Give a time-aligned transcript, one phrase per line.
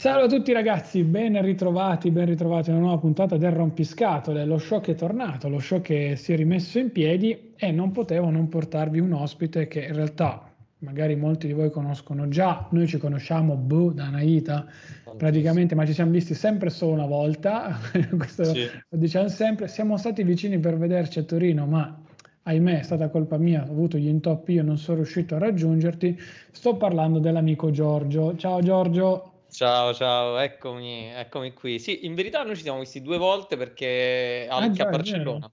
[0.00, 4.46] Salve a tutti ragazzi, ben ritrovati, ben ritrovati in una nuova puntata del Rompiscatole.
[4.46, 7.90] Lo show che è tornato, lo show che si è rimesso in piedi e non
[7.90, 10.49] potevo non portarvi un ospite che in realtà
[10.80, 14.66] magari molti di voi conoscono già, noi ci conosciamo boh, da Naita
[15.16, 17.78] praticamente, ma ci siamo visti sempre solo una volta,
[18.16, 18.68] questo sì.
[18.88, 22.00] lo diciamo sempre, siamo stati vicini per vederci a Torino, ma
[22.42, 26.18] ahimè è stata colpa mia, ho avuto gli intoppi, io non sono riuscito a raggiungerti,
[26.50, 28.34] sto parlando dell'amico Giorgio.
[28.36, 29.32] Ciao Giorgio.
[29.50, 31.78] Ciao, ciao, eccomi, eccomi qui.
[31.78, 35.52] Sì, in verità noi ci siamo visti due volte perché anche eh già, a Barcellona.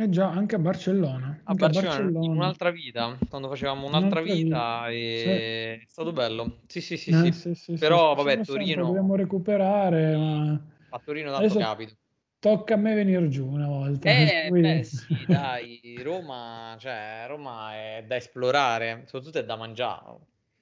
[0.00, 1.40] Eh già, anche a Barcellona.
[1.42, 5.28] A Barcellona, a Barcellona, un'altra vita, quando facevamo un'altra, un'altra vita, vita e sì.
[5.28, 6.58] è stato bello.
[6.68, 7.54] Sì, sì, sì, eh, sì.
[7.54, 8.86] sì Però vabbè, Torino...
[8.86, 10.60] Dobbiamo recuperare, ma...
[10.90, 11.58] A Torino tanto Adesso...
[11.58, 11.94] capito
[12.40, 14.08] tocca a me venire giù una volta.
[14.08, 20.16] Eh, beh, sì, dai, Roma, cioè, Roma è da esplorare, soprattutto è da mangiare.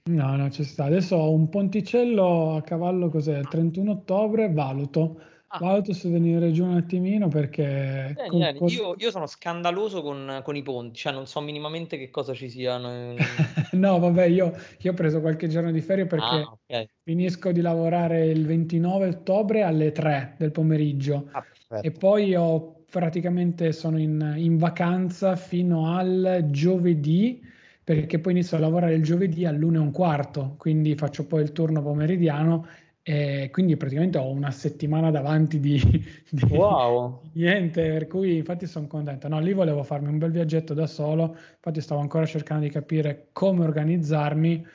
[0.05, 0.84] No, no, ci sta.
[0.84, 3.39] Adesso ho un ponticello a cavallo, cos'è?
[3.39, 5.21] Il 31 ottobre, valuto.
[5.49, 5.81] Ah.
[6.05, 8.15] Venire giù un attimino perché...
[8.17, 8.69] Eh, con, con...
[8.69, 12.49] Io, io, sono scandaloso con, con, i ponti, cioè non so minimamente che cosa ci
[12.51, 13.15] siano.
[13.73, 16.89] no, vabbè, io, io, ho preso qualche giorno di ferie perché ah, okay.
[17.03, 21.45] finisco di lavorare il 29 ottobre alle 3 del pomeriggio ah,
[21.81, 27.43] e poi ho praticamente sono in, in vacanza fino al giovedì
[27.87, 31.53] perché poi inizio a lavorare il giovedì all'una e un quarto, quindi faccio poi il
[31.53, 32.67] turno pomeridiano
[33.09, 35.79] e quindi praticamente ho una settimana davanti di,
[36.29, 37.21] di wow.
[37.35, 39.29] niente, per cui infatti sono contento.
[39.29, 43.29] No, lì volevo farmi un bel viaggetto da solo, infatti stavo ancora cercando di capire
[43.31, 44.67] come organizzarmi,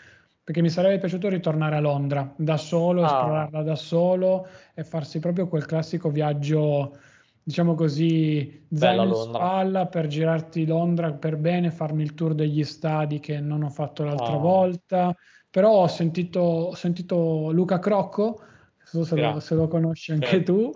[0.45, 3.07] perché mi sarebbe piaciuto ritornare a Londra da solo, ah.
[3.07, 6.97] esplorarla da solo e farsi proprio quel classico viaggio
[7.43, 13.19] diciamo così, zaino in spalla per girarti Londra per bene, farmi il tour degli stadi
[13.19, 14.39] che non ho fatto l'altra oh.
[14.39, 15.13] volta.
[15.51, 18.41] Però ho sentito, ho sentito Luca Crocco,
[18.83, 20.43] so se, lo, se lo, conosci anche sì.
[20.43, 20.71] tu,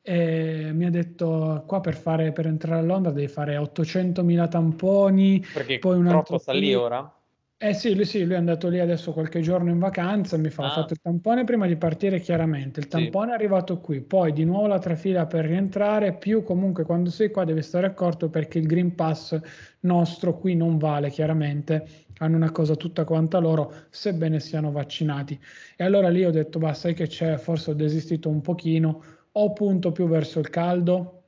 [0.00, 5.44] e mi ha detto qua per, fare, per entrare a Londra devi fare 800.000 tamponi.
[5.52, 7.14] Perché poi un altro sta lì ora?
[7.56, 10.64] Eh sì lui, sì, lui è andato lì adesso qualche giorno in vacanza, mi fa,
[10.64, 10.66] ah.
[10.66, 13.30] ha fatto il tampone prima di partire chiaramente, il tampone sì.
[13.30, 17.44] è arrivato qui, poi di nuovo la trafila per rientrare, più comunque quando sei qua
[17.44, 19.40] devi stare accorto perché il Green Pass
[19.80, 21.86] nostro qui non vale chiaramente,
[22.18, 25.38] hanno una cosa tutta quanta loro, sebbene siano vaccinati.
[25.76, 29.02] E allora lì ho detto, bah sai che c'è, forse ho desistito un pochino,
[29.32, 31.22] ho punto più verso il caldo,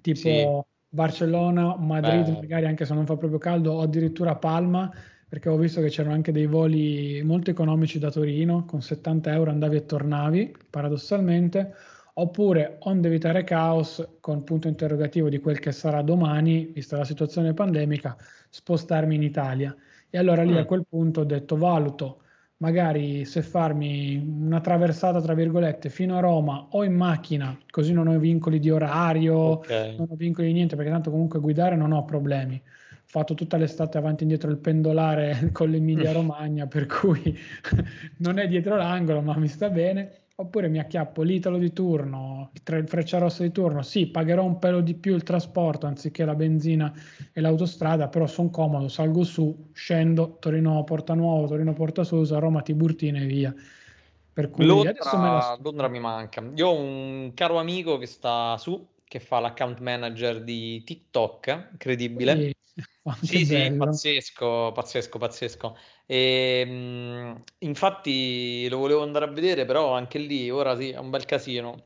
[0.00, 0.46] tipo sì.
[0.88, 2.40] Barcellona, Madrid, Beh.
[2.40, 4.90] magari anche se non fa proprio caldo, o addirittura Palma
[5.30, 9.52] perché ho visto che c'erano anche dei voli molto economici da Torino, con 70 euro
[9.52, 11.72] andavi e tornavi, paradossalmente,
[12.14, 17.54] oppure onde evitare caos, con punto interrogativo di quel che sarà domani, vista la situazione
[17.54, 18.16] pandemica,
[18.48, 19.72] spostarmi in Italia.
[20.10, 20.58] E allora lì mm.
[20.58, 22.18] a quel punto ho detto, valuto
[22.60, 28.06] magari se farmi una traversata, tra virgolette, fino a Roma o in macchina, così non
[28.06, 29.96] ho vincoli di orario, okay.
[29.96, 32.60] non ho vincoli di niente, perché tanto comunque guidare non ho problemi
[33.10, 37.36] fatto tutta l'estate avanti e indietro il pendolare con l'Emilia Romagna, per cui
[38.18, 40.12] non è dietro l'angolo, ma mi sta bene.
[40.40, 44.94] Oppure mi acchiappo l'Italo di turno, il Frecciarossa di turno, sì, pagherò un pelo di
[44.94, 46.90] più il trasporto anziché la benzina
[47.30, 52.62] e l'autostrada, però sono comodo, salgo su, scendo, Torino Porta Nuovo, Torino Porta Susa, Roma
[52.62, 53.54] Tiburtina e via.
[54.32, 55.58] Per cui Londra.
[55.60, 56.42] Londra mi manca.
[56.54, 62.34] Io ho un caro amico che sta su, che fa l'account manager di TikTok, incredibile.
[63.20, 65.76] Sì sì, sì, pazzesco, pazzesco, pazzesco.
[66.10, 71.08] E, mh, infatti lo volevo andare a vedere, però anche lì ora sì, è un
[71.08, 71.84] bel casino.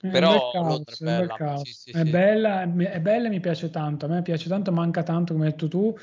[0.00, 1.62] È però è, bella.
[1.62, 2.10] Sì, sì, è, sì.
[2.10, 4.06] bella, è bella e mi piace tanto.
[4.06, 5.96] A me piace tanto, manca tanto, come hai detto tu.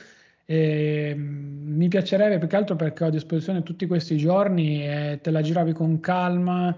[0.45, 5.19] E, mh, mi piacerebbe più che altro perché ho a disposizione tutti questi giorni e
[5.21, 6.73] te la giravi con calma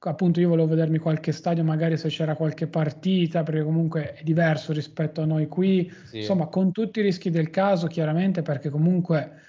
[0.00, 4.72] appunto io volevo vedermi qualche stadio, magari se c'era qualche partita, perché comunque è diverso
[4.72, 9.46] rispetto a noi qui, insomma con tutti i rischi del caso chiaramente, perché comunque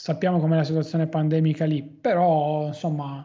[0.00, 3.22] sappiamo com'è la situazione pandemica lì, però insomma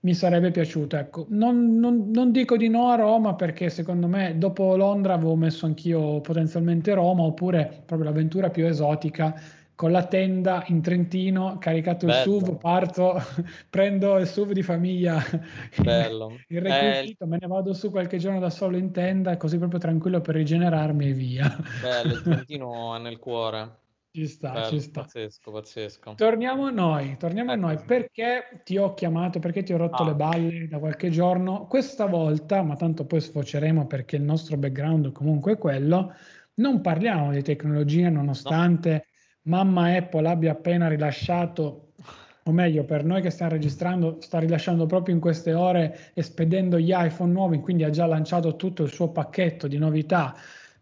[0.00, 4.36] mi sarebbe piaciuto, ecco, non, non, non dico di no a Roma perché secondo me
[4.36, 9.32] dopo Londra avevo messo anch'io potenzialmente Roma, oppure proprio l'avventura più esotica
[9.76, 12.34] con la tenda in Trentino, caricato Bello.
[12.34, 13.14] il SUV, parto,
[13.70, 15.22] prendo il SUV di famiglia,
[15.80, 16.36] Bello.
[16.48, 19.78] il requisito, eh, me ne vado su qualche giorno da solo in tenda, così proprio
[19.78, 21.56] tranquillo per rigenerarmi e via.
[21.80, 23.86] Bello, il Trentino è nel cuore.
[24.18, 25.02] Ci sta, Bello, ci sta.
[25.02, 26.14] Pazzesco, pazzesco.
[26.16, 27.78] Torniamo a noi, torniamo a noi.
[27.86, 30.06] Perché ti ho chiamato, perché ti ho rotto ah.
[30.06, 31.68] le balle da qualche giorno?
[31.68, 36.12] Questa volta, ma tanto poi sfoceremo perché il nostro background comunque è quello,
[36.54, 39.06] non parliamo di tecnologia nonostante
[39.42, 39.56] no.
[39.56, 41.92] mamma Apple abbia appena rilasciato
[42.42, 46.76] o meglio per noi che stiamo registrando, sta rilasciando proprio in queste ore e spedendo
[46.80, 50.34] gli iPhone nuovi, quindi ha già lanciato tutto il suo pacchetto di novità,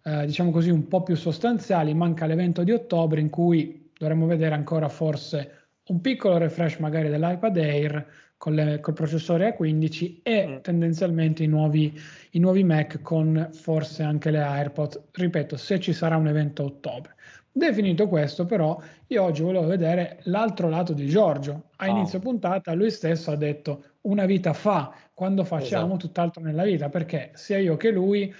[0.06, 1.92] eh, diciamo così, un po' più sostanziali.
[1.92, 5.50] Manca l'evento di ottobre in cui dovremmo vedere ancora forse
[5.88, 8.06] un piccolo refresh magari dell'iPad Air
[8.36, 10.56] con le, col processore A15 e mm.
[10.60, 11.98] tendenzialmente i nuovi,
[12.30, 16.66] i nuovi Mac con forse anche le AirPods, ripeto, se ci sarà un evento a
[16.66, 17.14] ottobre.
[17.50, 21.70] Definito questo, però, io oggi volevo vedere l'altro lato di Giorgio.
[21.76, 21.90] A oh.
[21.90, 26.06] inizio puntata lui stesso ha detto una vita fa, quando facciamo esatto.
[26.06, 28.32] tutt'altro nella vita, perché sia io che lui,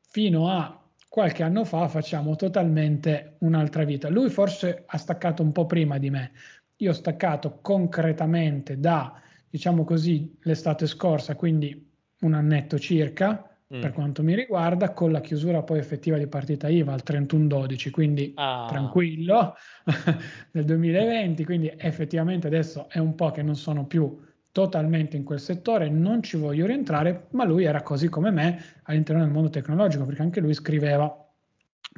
[0.00, 0.83] fino a
[1.14, 4.08] qualche anno fa, facciamo totalmente un'altra vita.
[4.08, 6.32] Lui forse ha staccato un po' prima di me.
[6.78, 11.88] Io ho staccato concretamente da, diciamo così, l'estate scorsa, quindi
[12.22, 13.80] un annetto circa, mm.
[13.80, 18.32] per quanto mi riguarda, con la chiusura poi effettiva di partita IVA al 31-12, quindi
[18.34, 18.66] ah.
[18.68, 19.54] tranquillo,
[20.50, 24.20] nel 2020, quindi effettivamente adesso è un po' che non sono più
[24.54, 29.20] totalmente in quel settore, non ci voglio rientrare, ma lui era così come me all'interno
[29.20, 31.12] del mondo tecnologico, perché anche lui scriveva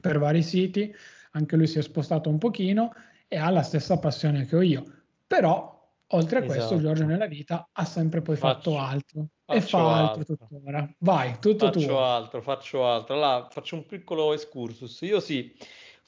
[0.00, 0.90] per vari siti,
[1.32, 2.94] anche lui si è spostato un pochino
[3.28, 4.84] e ha la stessa passione che ho io.
[5.26, 6.56] Però oltre a esatto.
[6.56, 10.94] questo Giorgio nella vita ha sempre poi faccio, fatto altro e fa altro, altro tuttora.
[11.00, 11.88] Vai, tutto faccio tuo.
[11.88, 13.14] Faccio altro, faccio altro.
[13.16, 14.98] Allora, faccio un piccolo excursus.
[15.02, 15.54] Io sì,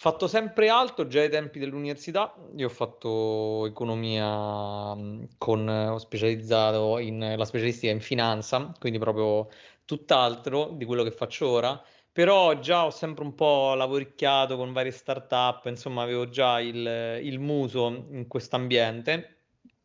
[0.00, 2.32] fatto sempre altro già ai tempi dell'università.
[2.56, 4.96] Io ho fatto economia
[5.36, 9.48] con, ho specializzato in la specialistica in finanza, quindi proprio
[9.84, 11.82] tutt'altro di quello che faccio ora.
[12.12, 17.38] Però già ho sempre un po' lavoricchiato con varie start-up, insomma, avevo già il, il
[17.38, 19.42] muso in questo ambiente.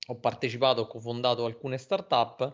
[0.08, 2.54] Ho partecipato, ho cofondato alcune start-up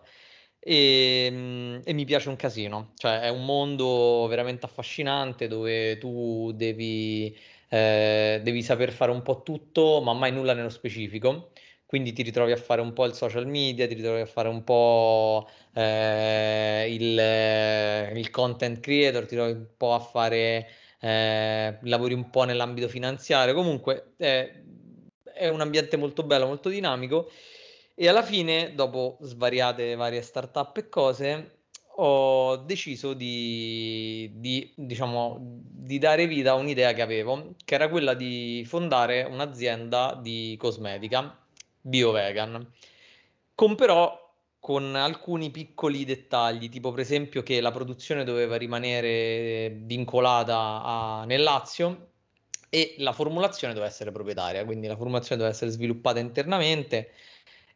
[0.60, 6.52] e, ehm, e, mi piace un casino, cioè è un mondo veramente affascinante dove tu
[6.54, 7.36] devi,
[7.68, 11.50] eh, devi saper fare un po' tutto, ma mai nulla nello specifico.
[11.86, 14.62] Quindi ti ritrovi a fare un po' il social media, ti ritrovi a fare un
[14.62, 20.68] po' eh, il, il, content creator, ti ritrovi un po' a fare
[21.00, 23.54] eh, lavori un po' nell'ambito finanziario.
[23.54, 24.52] Comunque è,
[25.34, 27.28] è un ambiente molto bello, molto dinamico
[28.02, 31.64] e alla fine, dopo svariate varie startup e cose,
[31.96, 38.14] ho deciso di, di, diciamo, di dare vita a un'idea che avevo, che era quella
[38.14, 41.38] di fondare un'azienda di cosmetica
[41.78, 42.72] bio-vegan,
[43.54, 44.18] con però
[44.58, 51.42] con alcuni piccoli dettagli, tipo per esempio che la produzione doveva rimanere vincolata a, nel
[51.42, 52.12] Lazio
[52.70, 57.10] e la formulazione doveva essere proprietaria, quindi la formulazione doveva essere sviluppata internamente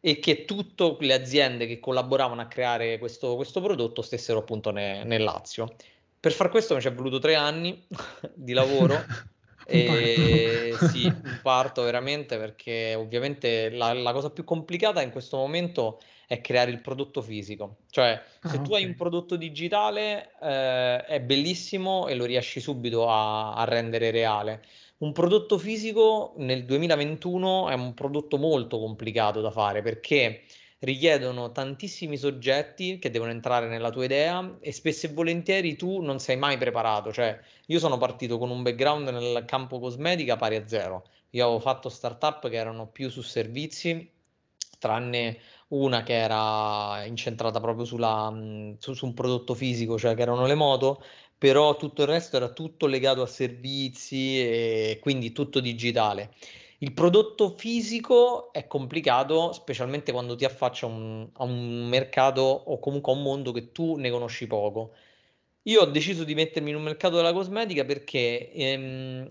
[0.07, 5.03] e che tutte le aziende che collaboravano a creare questo, questo prodotto stessero appunto ne,
[5.03, 5.77] nel Lazio.
[6.21, 7.87] Per far questo mi ci è voluto tre anni
[8.35, 9.03] di lavoro.
[9.65, 11.11] e sì,
[11.41, 16.83] parto veramente perché ovviamente la, la, cosa più complicata in questo momento è creare il
[16.83, 17.77] prodotto fisico.
[17.89, 23.09] Cioè, se ah, tu hai un prodotto digitale eh, è bellissimo e lo riesci subito
[23.09, 24.61] a, a rendere reale
[25.05, 30.45] un prodotto fisico nel 2021 è un prodotto molto complicato da fare perché
[30.79, 36.21] richiedono tantissimi soggetti che devono entrare nella tua idea e spesso e volentieri tu non
[36.21, 37.13] sei mai preparato.
[37.13, 41.05] Cioè, io sono partito con un background nel campo cosmetica pari a zero.
[41.31, 44.11] Io avevo fatto startup che erano più su servizi,
[44.79, 45.39] tranne
[45.69, 48.33] una che era incentrata proprio sulla,
[48.79, 51.03] su, su un prodotto fisico, cioè che erano le moto,
[51.45, 56.31] però tutto il resto era tutto legato a servizi e quindi tutto digitale.
[56.79, 63.13] Il prodotto fisico è complicato, specialmente quando ti affaccia un, a un mercato o comunque
[63.13, 64.95] a un mondo che tu ne conosci poco.
[65.65, 69.29] Io ho deciso di mettermi in un mercato della cosmetica perché ehm,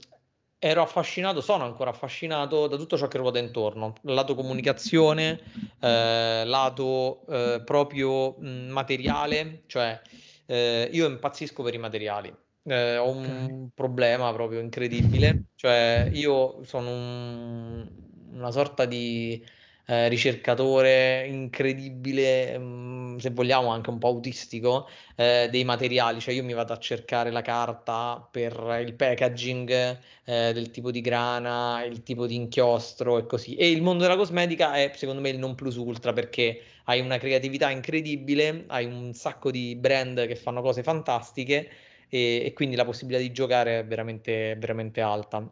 [0.59, 5.39] ero affascinato, sono ancora affascinato da tutto ciò che ruota intorno, lato comunicazione,
[5.79, 9.99] eh, lato eh, proprio mh, materiale, cioè
[10.45, 12.33] eh, io impazzisco per i materiali.
[12.65, 17.91] Eh, ho un problema proprio incredibile, cioè io sono un,
[18.31, 19.43] una sorta di
[19.85, 26.33] eh, ricercatore incredibile, mh, mm, se vogliamo anche un po' autistico, eh, dei materiali, cioè
[26.33, 29.69] io mi vado a cercare la carta per il packaging
[30.25, 33.55] eh, del tipo di grana, il tipo di inchiostro e così.
[33.55, 37.17] E il mondo della cosmetica è secondo me il non plus ultra perché hai una
[37.17, 41.69] creatività incredibile, hai un sacco di brand che fanno cose fantastiche
[42.09, 45.47] e, e quindi la possibilità di giocare è veramente, veramente alta.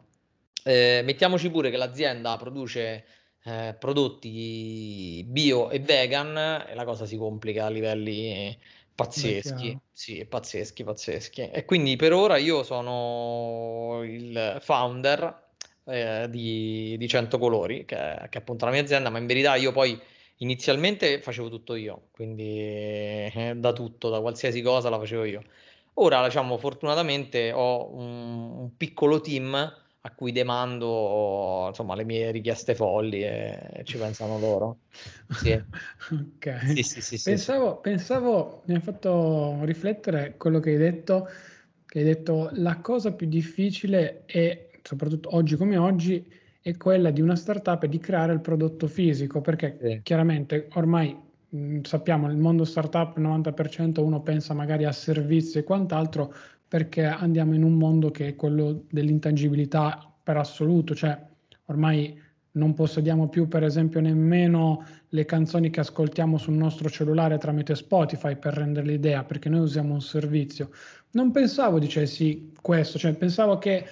[0.64, 3.04] eh, mettiamoci pure che l'azienda produce
[3.44, 6.36] eh, prodotti bio e vegan
[6.68, 8.56] e la cosa si complica a livelli
[8.94, 11.50] pazzeschi, sì, pazzeschi, pazzeschi.
[11.50, 15.50] E quindi per ora io sono il founder
[15.84, 19.56] eh, di, di 100 colori, che, che è appunto la mia azienda, ma in verità
[19.56, 20.00] io poi
[20.38, 25.42] inizialmente facevo tutto io, quindi eh, da tutto, da qualsiasi cosa la facevo io.
[25.94, 32.74] Ora, diciamo, fortunatamente ho un, un piccolo team a cui demando insomma, le mie richieste
[32.74, 34.78] folli e ci pensano loro.
[35.28, 35.52] Sì.
[36.10, 36.58] ok.
[36.74, 41.28] Sì, sì, sì, pensavo, pensavo, mi ha fatto riflettere quello che hai detto,
[41.86, 46.28] che hai detto la cosa più difficile è, soprattutto oggi come oggi,
[46.60, 51.16] è quella di una startup di creare il prodotto fisico, perché chiaramente ormai
[51.48, 56.34] mh, sappiamo nel mondo startup il 90% uno pensa magari a servizi e quant'altro,
[56.72, 61.22] perché andiamo in un mondo che è quello dell'intangibilità per assoluto, cioè
[61.66, 62.18] ormai
[62.52, 68.36] non possediamo più per esempio nemmeno le canzoni che ascoltiamo sul nostro cellulare tramite Spotify
[68.36, 70.70] per rendere l'idea, perché noi usiamo un servizio.
[71.10, 73.84] Non pensavo dicessi questo, cioè pensavo che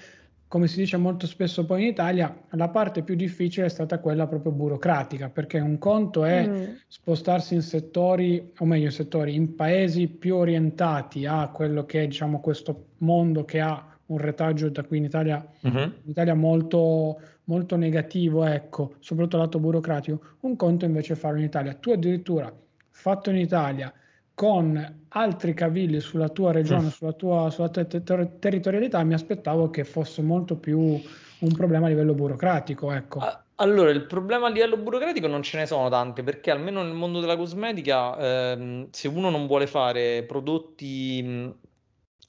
[0.51, 4.27] come si dice molto spesso poi in Italia, la parte più difficile è stata quella
[4.27, 6.65] proprio burocratica, perché un conto è mm.
[6.89, 12.07] spostarsi in settori, o meglio in settori, in paesi più orientati a quello che è
[12.09, 15.83] diciamo questo mondo che ha un retaggio da qui in Italia, uh-huh.
[15.83, 20.21] in Italia molto, molto negativo, ecco, soprattutto lato burocratico.
[20.41, 21.75] Un conto invece è farlo in Italia.
[21.75, 22.53] Tu addirittura
[22.91, 23.93] fatto in Italia
[24.41, 26.89] con altri cavilli sulla tua regione, mm.
[26.89, 31.89] sulla tua, sulla te- ter- territorialità, mi aspettavo che fosse molto più un problema a
[31.91, 32.91] livello burocratico.
[32.91, 33.21] Ecco.
[33.57, 37.21] Allora, il problema a livello burocratico non ce ne sono tante, perché almeno nel mondo
[37.21, 41.55] della cosmetica, ehm, se uno non vuole fare prodotti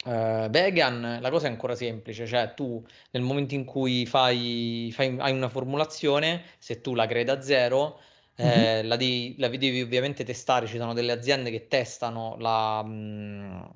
[0.03, 5.15] eh, vegan, la cosa è ancora semplice, cioè tu nel momento in cui fai, fai
[5.17, 8.01] hai una formulazione, se tu la crei da zero,
[8.41, 13.73] eh, la, devi, la, devi, ovviamente testare, ci sono delle aziende che testano la, mh,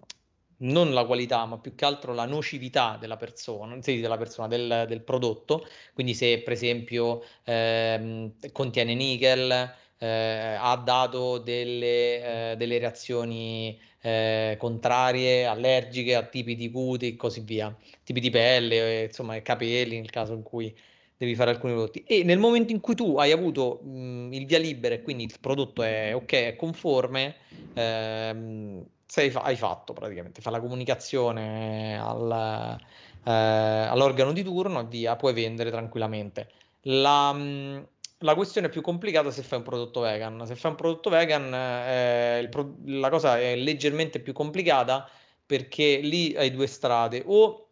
[0.57, 4.85] non la qualità, ma più che altro la nocività della persona, sì, della persona del,
[4.87, 12.77] del, prodotto, quindi se per esempio ehm, contiene nickel, eh, ha dato delle, eh, delle
[12.79, 19.41] reazioni eh, contrarie, allergiche a tipi di cute e così via, tipi di pelle, insomma
[19.41, 20.75] capelli nel caso in cui
[21.17, 22.03] devi fare alcuni prodotti.
[22.05, 25.33] E nel momento in cui tu hai avuto mh, il via libera e quindi il
[25.39, 27.35] prodotto è ok, è conforme,
[27.73, 32.77] ehm, sei, hai fatto praticamente, fa la comunicazione al,
[33.23, 36.49] eh, all'organo di turno e via, puoi vendere tranquillamente.
[36.87, 37.87] La, mh,
[38.19, 40.45] la questione più complicata se fai un prodotto vegan.
[40.45, 45.09] Se fai un prodotto vegan, eh, pro- la cosa è leggermente più complicata
[45.45, 47.23] perché lì hai due strade.
[47.25, 47.64] O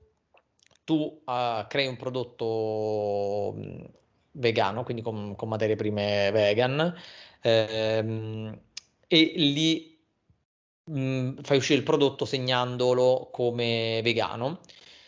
[0.83, 3.55] tu uh, crei un prodotto
[4.31, 6.93] vegano, quindi con, con materie prime vegan,
[7.41, 8.59] ehm,
[9.07, 9.97] e lì
[10.85, 14.61] mh, fai uscire il prodotto segnandolo come vegano.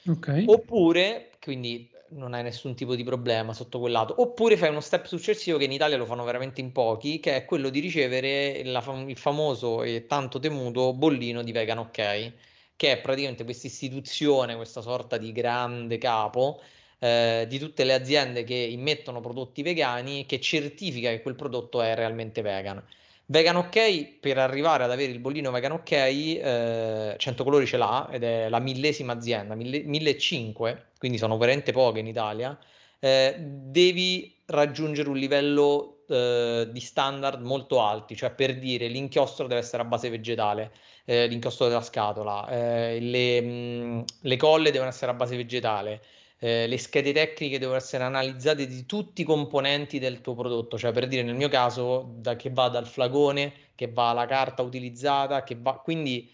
[0.08, 0.46] Okay.
[0.48, 4.22] Oppure, quindi non hai nessun tipo di problema sotto quel lato.
[4.22, 7.46] Oppure fai uno step successivo che in Italia lo fanno veramente in pochi, che è
[7.46, 12.34] quello di ricevere la, il famoso e tanto temuto bollino di vegan ok
[12.76, 16.62] che è praticamente questa istituzione, questa sorta di grande capo
[17.00, 21.96] eh, di tutte le aziende che immettono prodotti vegani che certifica che quel prodotto è
[21.96, 22.84] realmente vegan.
[23.28, 28.08] Vegan OK, per arrivare ad avere il bollino Vegan OK, eh, 100 colori ce l'ha
[28.12, 32.58] ed è la millesima azienda, 1500, quindi sono veramente poche in Italia.
[33.00, 39.62] Eh, devi raggiungere un livello eh, di standard molto alti, cioè per dire l'inchiostro deve
[39.62, 40.72] essere a base vegetale,
[41.06, 46.02] eh, l'inchiostro della scatola, eh, le, mh, le, colle devono essere a base vegetale,
[46.40, 50.92] eh, le schede tecniche devono essere analizzate di tutti i componenti del tuo prodotto, cioè
[50.92, 55.44] per dire nel mio caso da, che va dal flagone, che va alla carta utilizzata,
[55.44, 56.30] che va, quindi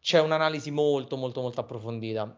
[0.00, 2.36] c'è un'analisi molto molto molto approfondita.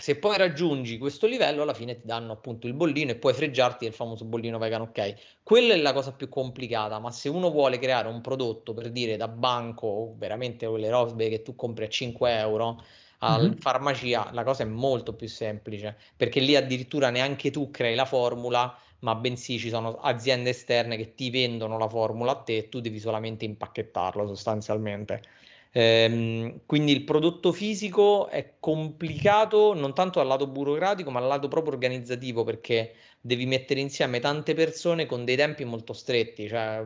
[0.00, 3.84] Se poi raggiungi questo livello, alla fine ti danno appunto il bollino e puoi freggiarti
[3.84, 5.14] del famoso bollino vegan ok.
[5.42, 9.16] Quella è la cosa più complicata, ma se uno vuole creare un prodotto per dire
[9.18, 12.82] da banco veramente quelle robe che tu compri a 5 euro
[13.18, 13.58] al mm-hmm.
[13.58, 18.74] farmacia, la cosa è molto più semplice perché lì addirittura neanche tu crei la formula,
[19.00, 22.80] ma bensì ci sono aziende esterne che ti vendono la formula a te e tu
[22.80, 25.22] devi solamente impacchettarla sostanzialmente.
[25.72, 31.48] Ehm, quindi il prodotto fisico è complicato non tanto dal lato burocratico, ma dal lato
[31.48, 36.48] proprio organizzativo, perché devi mettere insieme tante persone con dei tempi molto stretti.
[36.48, 36.84] Cioè,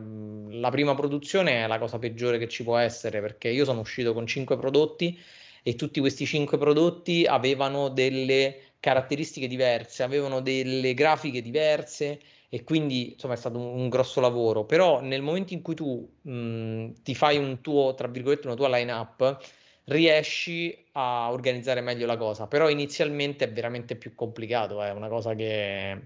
[0.49, 4.13] la prima produzione è la cosa peggiore che ci può essere, perché io sono uscito
[4.13, 5.17] con cinque prodotti
[5.63, 13.13] e tutti questi cinque prodotti avevano delle caratteristiche diverse, avevano delle grafiche diverse e quindi
[13.13, 14.63] insomma è stato un, un grosso lavoro.
[14.63, 18.69] Però nel momento in cui tu mh, ti fai un tuo, tra virgolette, una tua
[18.69, 19.39] line-up,
[19.85, 22.45] riesci a organizzare meglio la cosa.
[22.45, 25.99] Però inizialmente è veramente più complicato, è una cosa che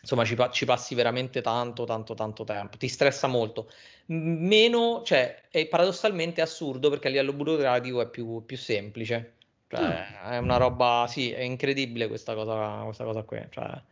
[0.00, 3.70] insomma ci, ci, passi veramente tanto, tanto, tanto tempo, ti stressa molto.
[4.06, 9.34] Meno, cioè, è paradossalmente assurdo perché a livello burocratico è più, più semplice.
[9.68, 10.30] Cioè, mm.
[10.32, 13.40] è una roba, sì, è incredibile questa cosa, questa cosa qui.
[13.50, 13.82] Cioè,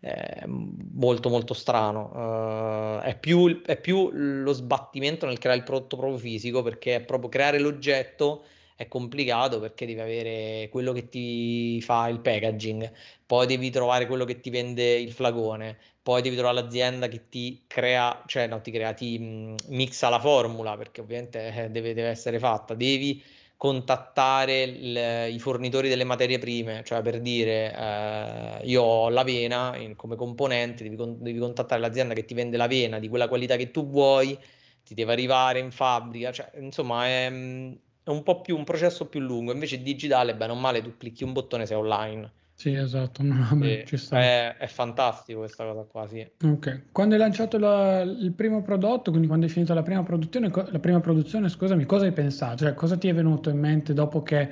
[0.00, 2.98] è molto molto strano.
[2.98, 7.00] Uh, è, più, è più lo sbattimento nel creare il prodotto proprio fisico perché è
[7.00, 8.44] proprio creare l'oggetto
[8.82, 12.90] è complicato perché devi avere quello che ti fa il packaging,
[13.26, 17.64] poi devi trovare quello che ti vende il flagone, poi devi trovare l'azienda che ti
[17.66, 22.08] crea, cioè no, ti crea, ti mh, mixa la formula perché ovviamente eh, deve, deve,
[22.08, 23.22] essere fatta, devi
[23.62, 29.94] contattare il, i fornitori delle materie prime, cioè per dire eh, io ho l'avena in,
[29.94, 33.88] come componente, devi, devi contattare l'azienda che ti vende l'avena di quella qualità che tu
[33.88, 34.36] vuoi,
[34.84, 37.30] ti deve arrivare in fabbrica, cioè, insomma è
[38.04, 41.22] è un po' più un processo più lungo, invece digitale, bene o male, tu clicchi
[41.22, 42.32] un bottone sei online.
[42.62, 43.44] Sì, esatto, no,
[43.96, 44.20] sta.
[44.20, 46.24] È, è, fantastico questa cosa qua, sì.
[46.44, 50.48] Ok, quando hai lanciato la, il primo prodotto, quindi quando hai finito la prima produzione,
[50.48, 52.58] la prima produzione, scusami, cosa hai pensato?
[52.58, 54.48] Cioè, cosa ti è venuto in mente dopo che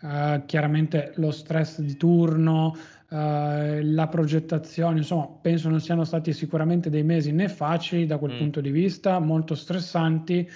[0.00, 2.74] uh, chiaramente lo stress di turno,
[3.10, 8.32] uh, la progettazione, insomma, penso non siano stati sicuramente dei mesi né facili da quel
[8.32, 8.38] mm.
[8.38, 10.50] punto di vista, molto stressanti,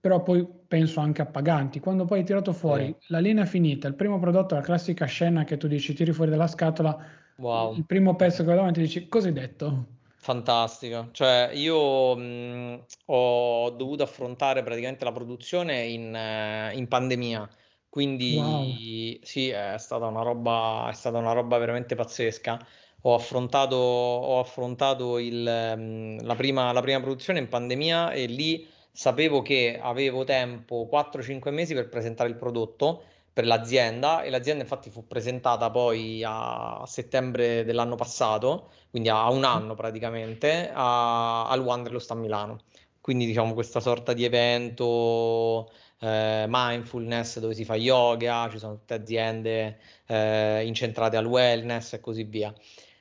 [0.00, 1.80] però poi penso anche appaganti.
[1.80, 2.96] Quando poi hai tirato fuori eh.
[3.06, 6.46] la linea finita, il primo prodotto, la classica scena che tu dici, tiri fuori dalla
[6.46, 6.96] scatola,
[7.36, 7.74] wow.
[7.74, 9.86] il primo pezzo che ho davanti dici, cosa hai detto?
[10.20, 17.48] Fantastico, cioè io mh, ho dovuto affrontare praticamente la produzione in, uh, in pandemia,
[17.88, 19.18] quindi wow.
[19.22, 22.58] sì, è stata una roba, è stata una roba veramente pazzesca.
[23.02, 28.66] Ho affrontato, ho affrontato il, um, la, prima, la prima produzione in pandemia e lì
[28.92, 33.02] sapevo che avevo tempo 4-5 mesi per presentare il prodotto
[33.32, 39.44] per l'azienda e l'azienda infatti fu presentata poi a settembre dell'anno passato, quindi a un
[39.44, 42.62] anno praticamente, a, al Wanderlust a Milano.
[43.00, 48.94] Quindi diciamo questa sorta di evento eh, mindfulness dove si fa yoga, ci sono tutte
[48.94, 52.52] aziende eh, incentrate al wellness e così via.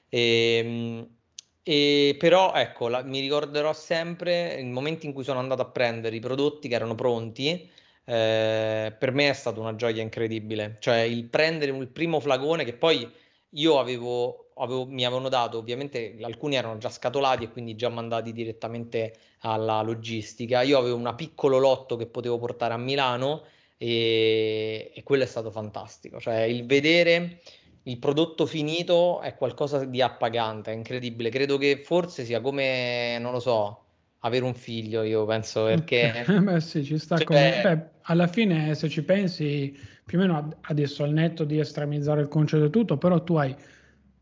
[0.08, 1.17] E, ehm,
[1.70, 6.16] e però ecco, la, mi ricorderò sempre il momento in cui sono andato a prendere
[6.16, 7.70] i prodotti che erano pronti.
[8.06, 12.72] Eh, per me è stata una gioia incredibile, cioè il prendere il primo flagone che
[12.72, 13.12] poi
[13.50, 18.32] io avevo, avevo, mi avevano dato, ovviamente alcuni erano già scatolati e quindi già mandati
[18.32, 20.62] direttamente alla logistica.
[20.62, 23.44] Io avevo un piccolo lotto che potevo portare a Milano
[23.78, 27.42] e, e quello è stato fantastico, cioè il vedere
[27.88, 31.30] il prodotto finito è qualcosa di appagante, è incredibile.
[31.30, 33.84] Credo che forse sia come, non lo so,
[34.20, 36.26] avere un figlio, io penso, perché...
[36.28, 37.26] Beh sì, ci sta cioè...
[37.26, 37.60] come...
[37.64, 42.28] Beh, alla fine, se ci pensi, più o meno adesso al netto di estremizzare il
[42.28, 43.56] concetto e tutto, però tu hai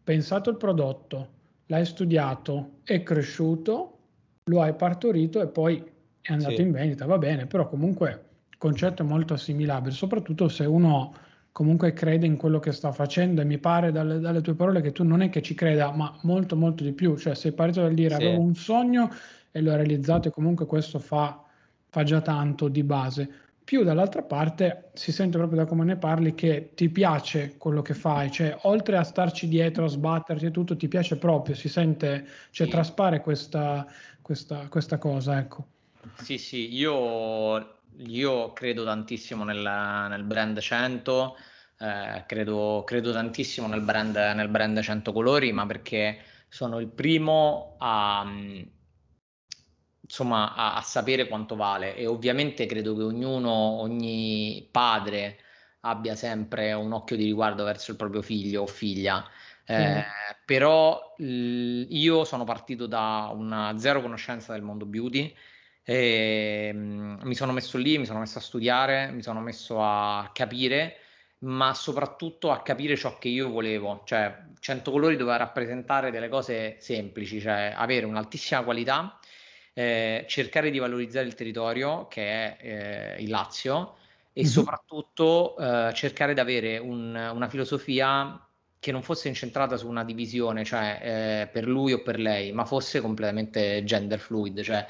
[0.04, 1.30] pensato il prodotto,
[1.66, 3.98] l'hai studiato, è cresciuto,
[4.44, 5.84] lo hai partorito e poi
[6.22, 6.62] è andato sì.
[6.62, 11.14] in vendita, va bene, però comunque il concetto è molto assimilabile, soprattutto se uno
[11.56, 14.92] comunque crede in quello che sta facendo e mi pare dalle, dalle, tue parole che
[14.92, 17.94] tu non è che ci creda, ma molto molto di più, cioè sei partito dal
[17.94, 18.24] dire sì.
[18.24, 19.10] avevo un sogno
[19.54, 21.42] e l'ho realizzato e comunque questo fa,
[21.88, 23.30] fa già tanto di base.
[23.64, 27.94] Più dall'altra parte si sente proprio da come ne parli che ti piace quello che
[27.94, 32.28] fai, cioè oltre a starci dietro, a sbatterti e tutto, ti piace proprio, si sente,
[32.52, 32.74] cioè sì.
[32.74, 33.88] traspare questa,
[34.22, 35.68] questa, questa cosa, ecco.
[36.22, 39.62] Sì, sì, io io credo tantissimo nel,
[40.10, 41.38] nel brand 100,
[41.80, 47.76] eh, credo, credo, tantissimo nel brand, nel brand 100 colori, ma perché sono il primo
[47.80, 48.26] a,
[50.02, 55.40] insomma, a, a, sapere quanto vale e ovviamente credo che ognuno, ogni padre
[55.82, 59.24] abbia sempre un occhio di riguardo verso il proprio figlio o figlia.
[59.66, 60.00] Eh, mm.
[60.46, 65.36] Però l- io sono partito da una zero conoscenza del mondo beauty
[65.88, 70.32] e, um, mi sono messo lì, mi sono messo a studiare, mi sono messo a
[70.34, 70.98] capire,
[71.40, 74.02] ma soprattutto a capire ciò che io volevo.
[74.04, 79.20] Cioè, 100 colori doveva rappresentare delle cose semplici, cioè avere un'altissima qualità,
[79.74, 83.98] eh, cercare di valorizzare il territorio che è eh, il Lazio
[84.34, 84.50] e mm-hmm.
[84.50, 88.40] soprattutto eh, cercare di avere un, una filosofia
[88.80, 91.00] che non fosse incentrata su una divisione, cioè
[91.44, 94.86] eh, per lui o per lei, ma fosse completamente gender fluid, cioè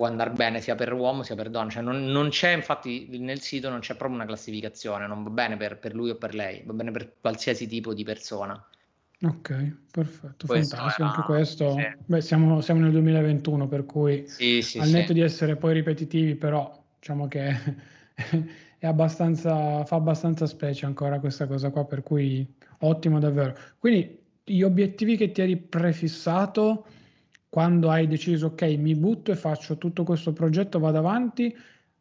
[0.00, 3.40] può andare bene sia per uomo sia per donna, cioè non, non, c'è infatti nel
[3.40, 6.62] sito non c'è proprio una classificazione, non va bene per, per, lui o per lei,
[6.64, 8.66] va bene per qualsiasi tipo di persona.
[9.22, 11.02] Ok, perfetto, questo fantastico.
[11.02, 11.14] Era...
[11.14, 11.82] Anche questo, sì.
[12.02, 16.34] beh, siamo, siamo, nel 2021, per cui sì, sì, al netto di essere poi ripetitivi,
[16.34, 17.54] però diciamo che
[18.78, 23.54] è abbastanza, fa abbastanza specie ancora questa cosa qua, per cui ottimo davvero.
[23.78, 26.86] Quindi gli obiettivi che ti eri prefissato
[27.50, 31.54] quando hai deciso, ok, mi butto e faccio tutto questo progetto, vado avanti,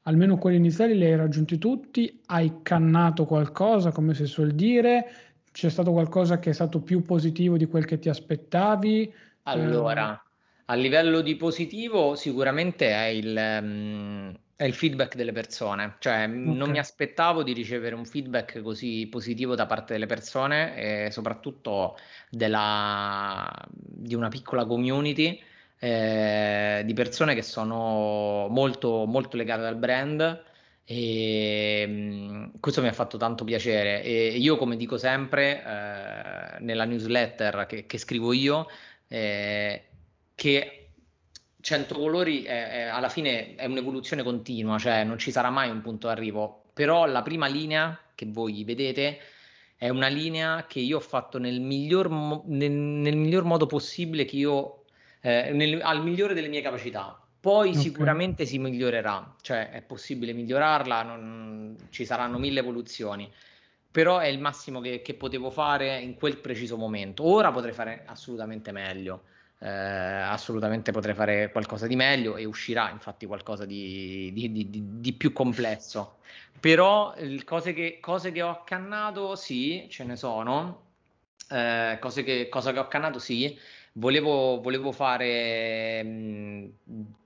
[0.03, 5.11] almeno quelli iniziali li hai raggiunti tutti, hai cannato qualcosa, come si suol dire,
[5.51, 9.11] c'è stato qualcosa che è stato più positivo di quel che ti aspettavi?
[9.43, 10.29] Allora, eh...
[10.65, 16.53] a livello di positivo sicuramente è il, um, è il feedback delle persone, cioè okay.
[16.53, 21.97] non mi aspettavo di ricevere un feedback così positivo da parte delle persone e soprattutto
[22.29, 25.41] della, di una piccola community
[25.79, 30.43] eh, di persone che sono molto, molto legate al brand
[30.83, 37.65] e questo mi ha fatto tanto piacere e io come dico sempre eh, nella newsletter
[37.65, 38.67] che, che scrivo io
[39.07, 39.83] eh,
[40.35, 40.78] che
[41.61, 45.81] 100 colori è, è, alla fine è un'evoluzione continua cioè non ci sarà mai un
[45.81, 49.19] punto d'arrivo però la prima linea che voi vedete
[49.75, 54.35] è una linea che io ho fatto nel miglior, nel, nel miglior modo possibile che
[54.35, 54.83] io
[55.21, 57.81] eh, nel, al migliore delle mie capacità poi okay.
[57.81, 63.31] sicuramente si migliorerà, cioè è possibile migliorarla, non, ci saranno mille evoluzioni,
[63.89, 67.23] però è il massimo che, che, potevo fare in quel preciso momento.
[67.23, 69.23] Ora potrei fare assolutamente meglio,
[69.59, 75.13] eh, assolutamente potrei fare qualcosa di meglio e uscirà infatti qualcosa di, di, di, di
[75.13, 76.17] più complesso.
[76.59, 77.13] Però
[77.45, 80.87] cose che, cose che, ho accannato, sì, ce ne sono.
[81.49, 83.57] Eh, cose che, cosa che ho accannato, sì
[83.93, 86.73] Volevo, volevo fare, mh,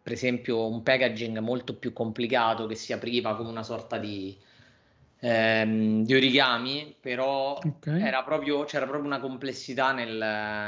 [0.01, 4.35] per esempio, un packaging molto più complicato che si apriva come una sorta di,
[5.23, 8.23] ehm, di origami, però okay.
[8.25, 10.17] proprio, c'era proprio una complessità nel,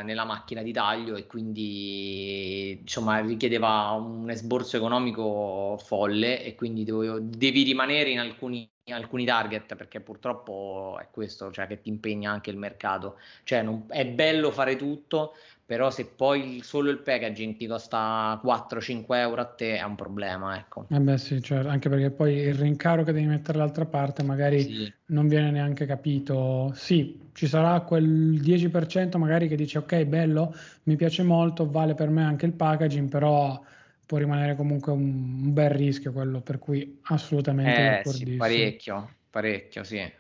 [0.05, 7.19] nella macchina di taglio e quindi insomma richiedeva un esborso economico folle e quindi dovevo,
[7.19, 12.51] devi rimanere in alcuni alcuni target perché purtroppo è questo cioè che ti impegna anche
[12.51, 15.33] il mercato cioè non, è bello fare tutto
[15.65, 20.57] però se poi solo il packaging ti costa 4-5 euro a te è un problema,
[20.57, 20.85] ecco.
[20.89, 24.61] Eh beh sì, cioè, anche perché poi il rincaro che devi mettere dall'altra parte magari
[24.61, 24.93] sì.
[25.07, 26.71] non viene neanche capito.
[26.75, 32.09] Sì, ci sarà quel 10% magari che dice ok, bello, mi piace molto, vale per
[32.09, 33.59] me anche il packaging, però
[34.05, 39.83] può rimanere comunque un, un bel rischio quello, per cui assolutamente eh, sì, parecchio, parecchio,
[39.83, 40.13] sì.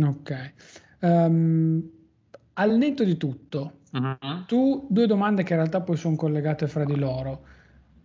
[0.00, 0.52] Ok.
[1.00, 1.97] Um,
[2.58, 4.44] al netto di tutto, Uh-huh.
[4.46, 7.46] Tu, due domande che in realtà poi sono collegate fra di loro.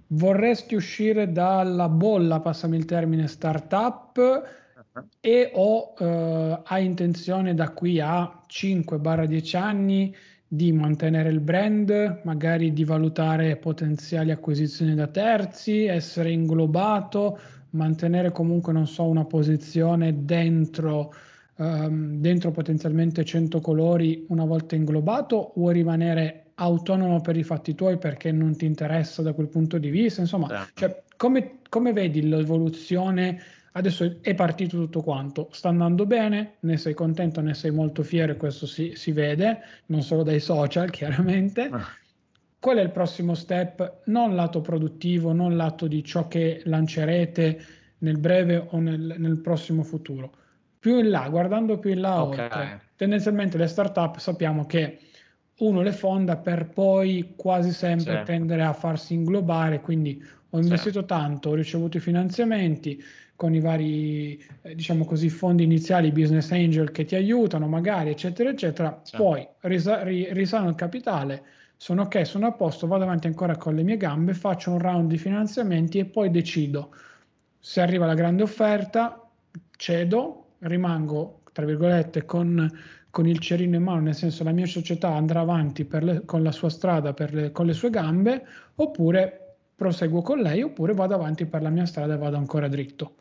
[0.07, 5.03] Vorresti uscire dalla bolla, passami il termine, startup uh-huh.
[5.19, 10.15] e o uh, hai intenzione da qui a 5-10 anni
[10.47, 17.39] di mantenere il brand, magari di valutare potenziali acquisizioni da terzi, essere inglobato,
[17.71, 21.11] mantenere comunque, non so, una posizione dentro
[21.55, 27.97] um, dentro potenzialmente 100 colori una volta inglobato, vuoi rimanere autonomo per i fatti tuoi
[27.97, 30.21] perché non ti interessa da quel punto di vista?
[30.21, 30.71] Insomma, certo.
[30.75, 33.41] cioè, come, come vedi l'evoluzione?
[33.75, 38.37] Adesso è partito tutto quanto, sta andando bene, ne sei contento, ne sei molto fiero,
[38.37, 41.69] questo si, si vede, non solo dai social chiaramente.
[41.71, 41.83] Ah.
[42.59, 44.01] Qual è il prossimo step?
[44.05, 47.65] Non lato produttivo, non lato di ciò che lancerete
[47.97, 50.35] nel breve o nel, nel prossimo futuro
[50.83, 52.43] più in là, guardando più in là okay.
[52.43, 54.99] oltre, tendenzialmente le startup sappiamo che
[55.59, 58.23] uno le fonda per poi quasi sempre sì.
[58.25, 61.05] tendere a farsi inglobare, quindi ho investito sì.
[61.05, 63.01] tanto, ho ricevuto i finanziamenti
[63.37, 68.49] con i vari, eh, diciamo così, fondi iniziali, business angel che ti aiutano magari, eccetera,
[68.49, 69.15] eccetera, sì.
[69.15, 71.43] poi risa- ri- risano il capitale,
[71.77, 75.09] sono ok, sono a posto, vado avanti ancora con le mie gambe, faccio un round
[75.09, 76.93] di finanziamenti e poi decido
[77.57, 79.25] se arriva la grande offerta,
[79.77, 82.69] cedo, rimango, tra virgolette, con,
[83.09, 86.51] con, il cerino in mano, nel senso la mia società andrà avanti le, con la
[86.51, 88.45] sua strada, le, con le sue gambe,
[88.75, 93.15] oppure proseguo con lei, oppure vado avanti per la mia strada e vado ancora dritto.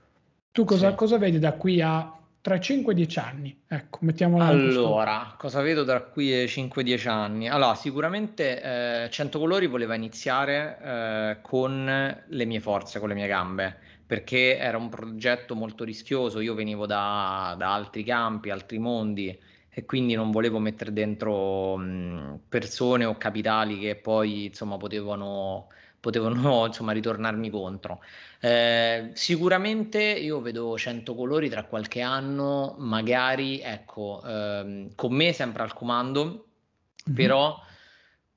[0.52, 0.94] Tu cosa, sì.
[0.96, 3.62] cosa vedi da qui a tra 5 e 10 anni?
[3.66, 7.48] Ecco, mettiamola Allora, cosa vedo tra qui e 5 10 anni?
[7.48, 13.28] Allora, sicuramente eh, 100 colori voleva iniziare eh, con le mie forze, con le mie
[13.28, 13.76] gambe
[14.12, 19.34] perché era un progetto molto rischioso, io venivo da, da altri campi, altri mondi
[19.70, 26.66] e quindi non volevo mettere dentro mh, persone o capitali che poi insomma potevano, potevano
[26.68, 28.02] insomma, ritornarmi contro.
[28.38, 35.62] Eh, sicuramente io vedo 100 colori tra qualche anno, magari ecco, ehm, con me sempre
[35.62, 36.48] al comando
[37.08, 37.16] mm-hmm.
[37.16, 37.58] però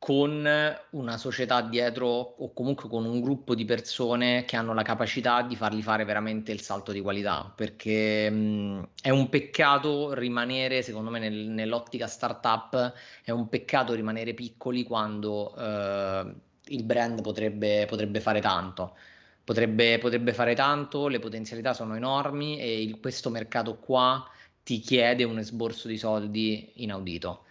[0.06, 0.48] con
[0.92, 5.56] una società dietro o comunque con un gruppo di persone che hanno la capacità di
[5.56, 11.18] fargli fare veramente il salto di qualità, perché mh, è un peccato rimanere, secondo me,
[11.18, 18.42] nel, nell'ottica startup, è un peccato rimanere piccoli quando eh, il brand potrebbe, potrebbe fare
[18.42, 18.96] tanto.
[19.44, 24.24] Potrebbe, potrebbe, fare tanto, le potenzialità sono enormi e il, questo mercato qua
[24.62, 27.45] ti chiede un esborso di soldi inaudito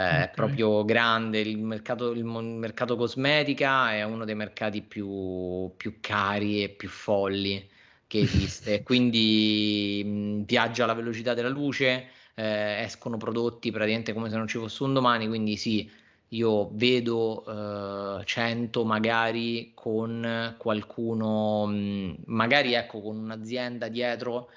[0.00, 1.40] è proprio grande.
[1.40, 7.68] Il mercato, il mercato, cosmetica è uno dei mercati più, più cari e più folli
[8.06, 8.82] che esiste.
[8.84, 14.58] Quindi mh, viaggia alla velocità della luce, eh, escono prodotti praticamente come se non ci
[14.58, 15.28] fosse un domani.
[15.28, 15.90] Quindi sì,
[16.28, 24.48] io vedo eh, 100 magari con qualcuno, mh, magari ecco con un'azienda dietro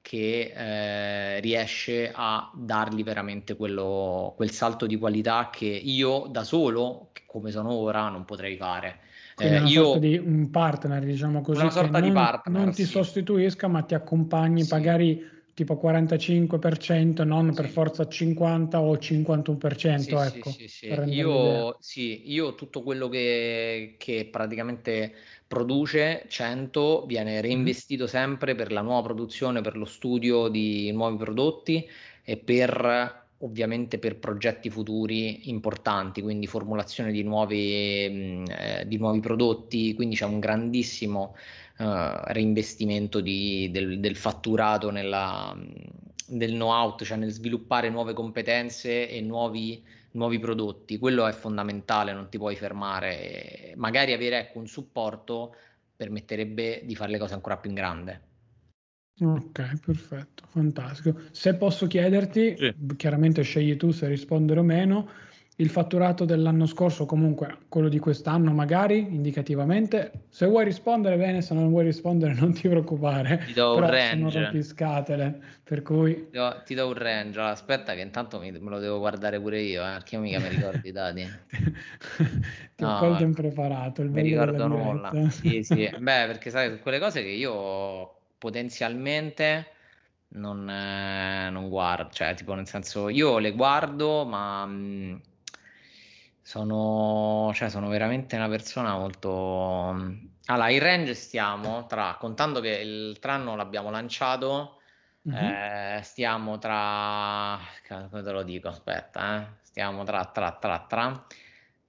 [0.00, 7.10] che eh, riesce a dargli veramente quello, quel salto di qualità che io da solo,
[7.26, 9.00] come sono ora, non potrei fare.
[9.34, 12.62] Quindi eh, una io, sorta di un partner, diciamo così, una sorta non, di partner,
[12.64, 12.90] non ti sì.
[12.90, 14.72] sostituisca, ma ti accompagni, sì.
[14.72, 19.98] magari tipo 45%, non per forza 50 o 51%.
[19.98, 25.14] Sì, ecco, sì, sì, io, sì, io tutto quello che, che praticamente
[25.48, 31.88] produce 100 viene reinvestito sempre per la nuova produzione, per lo studio di nuovi prodotti
[32.22, 39.94] e per ovviamente per progetti futuri importanti, quindi formulazione di nuovi, eh, di nuovi prodotti,
[39.94, 41.36] quindi c'è un grandissimo
[41.78, 41.84] uh,
[42.24, 45.56] reinvestimento di, del, del, fatturato nella,
[46.28, 50.98] del know-how, cioè nel sviluppare nuove competenze e nuovi, nuovi prodotti.
[50.98, 53.72] Quello è fondamentale, non ti puoi fermare.
[53.76, 55.54] Magari avere ecco, un supporto
[55.96, 58.22] permetterebbe di fare le cose ancora più in grande.
[59.20, 61.20] Ok, perfetto, fantastico.
[61.32, 62.74] Se posso chiederti, sì.
[62.96, 65.10] chiaramente scegli tu se rispondere o meno,
[65.60, 70.26] il fatturato dell'anno scorso, comunque quello di quest'anno magari, indicativamente.
[70.28, 73.42] Se vuoi rispondere bene, se non vuoi rispondere non ti preoccupare.
[73.46, 74.30] Ti do un range.
[74.30, 76.28] Sono rompiscatele, per cui...
[76.30, 79.60] Ti do, ti do, un range, aspetta che intanto mi, me lo devo guardare pure
[79.60, 81.26] io, eh, perché io mica mi ricordo i dati.
[82.76, 85.10] ti no, ho colto impreparato, il Mi ricordo nulla.
[85.30, 85.90] Sì, sì.
[85.98, 89.66] Beh, perché sai, su quelle cose che io potenzialmente
[90.34, 94.64] non, eh, non guardo, cioè tipo nel senso io le guardo ma...
[94.64, 95.16] Mh, mm,
[96.48, 99.28] sono, cioè, sono veramente una persona molto...
[100.46, 104.80] Allora, in range stiamo tra, contando che il tranno l'abbiamo lanciato,
[105.28, 105.44] mm-hmm.
[105.44, 111.26] eh, stiamo tra, come te lo dico, aspetta, eh, stiamo tra, tra, tra, tra,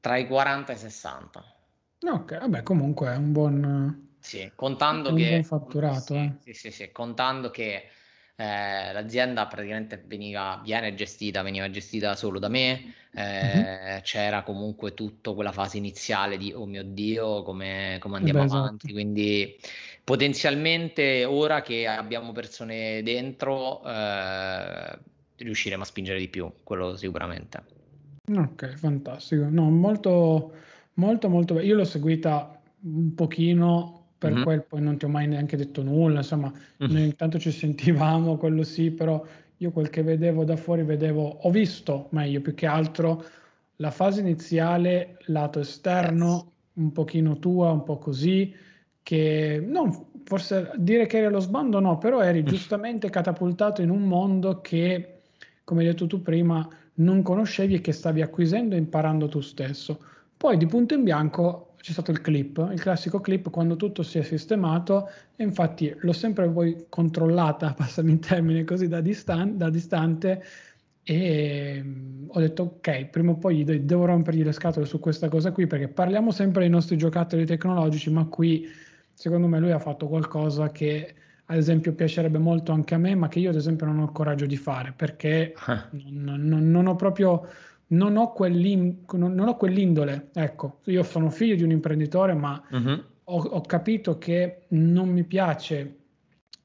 [0.02, 1.56] tra i 40 e i 60.
[2.12, 4.17] Ok, vabbè, comunque è un buon...
[4.19, 5.30] Sì, contando un che...
[5.30, 6.36] buon fatturato, sì, eh.
[6.41, 7.91] sì, sì, sì, contando che
[8.39, 14.02] eh, l'azienda praticamente veniva, viene gestita, veniva gestita solo da me, eh, uh-huh.
[14.02, 18.86] c'era comunque tutta quella fase iniziale di oh mio Dio, come, come andiamo Beh, avanti,
[18.86, 18.93] esatto.
[18.93, 19.60] quindi
[20.06, 24.97] potenzialmente ora che abbiamo persone dentro eh,
[25.36, 27.62] riusciremo a spingere di più, quello sicuramente.
[28.34, 29.47] Ok, fantastico.
[29.49, 30.54] No, molto,
[30.93, 31.67] molto, molto bello.
[31.67, 34.43] Io l'ho seguita un pochino per mm-hmm.
[34.43, 36.93] quel poi non ti ho mai neanche detto nulla, insomma, mm-hmm.
[36.93, 39.25] noi intanto ci sentivamo, quello sì, però
[39.58, 43.23] io quel che vedevo da fuori vedevo, ho visto meglio più che altro
[43.77, 46.45] la fase iniziale, lato esterno, yes.
[46.73, 48.53] un pochino tua, un po' così,
[49.01, 54.01] che non forse dire che eri allo sbando no, però eri giustamente catapultato in un
[54.01, 55.21] mondo che,
[55.63, 60.03] come hai detto tu prima, non conoscevi e che stavi acquisendo e imparando tu stesso.
[60.36, 64.18] Poi di punto in bianco c'è stato il clip, il classico clip quando tutto si
[64.18, 69.70] è sistemato e infatti l'ho sempre poi controllata, passami in termine così da, distan- da
[69.70, 70.44] distante
[71.04, 75.52] e mm, ho detto ok, prima o poi devo rompergli le scatole su questa cosa
[75.52, 78.68] qui perché parliamo sempre dei nostri giocattoli tecnologici, ma qui
[79.13, 81.15] secondo me lui ha fatto qualcosa che
[81.46, 84.12] ad esempio piacerebbe molto anche a me, ma che io ad esempio non ho il
[84.12, 85.88] coraggio di fare perché ah.
[85.92, 87.48] non, non, non ho proprio
[87.89, 88.34] non ho,
[89.13, 90.30] non ho, quell'indole.
[90.34, 93.04] Ecco, io sono figlio di un imprenditore, ma uh-huh.
[93.23, 95.95] ho, ho, capito che non mi piace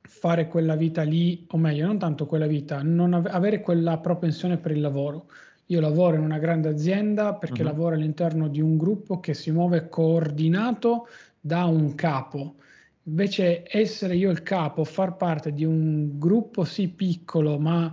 [0.02, 4.58] fare quella vita lì, o meglio, non tanto quella vita, non av- avere quella propensione
[4.58, 5.30] per il lavoro.
[5.66, 7.68] Io lavoro in una grande azienda perché uh-huh.
[7.68, 11.06] lavoro all'interno di un gruppo che si muove coordinato
[11.40, 12.56] da un capo.
[13.04, 17.90] Invece essere io il capo, far parte di un gruppo sì piccolo, ma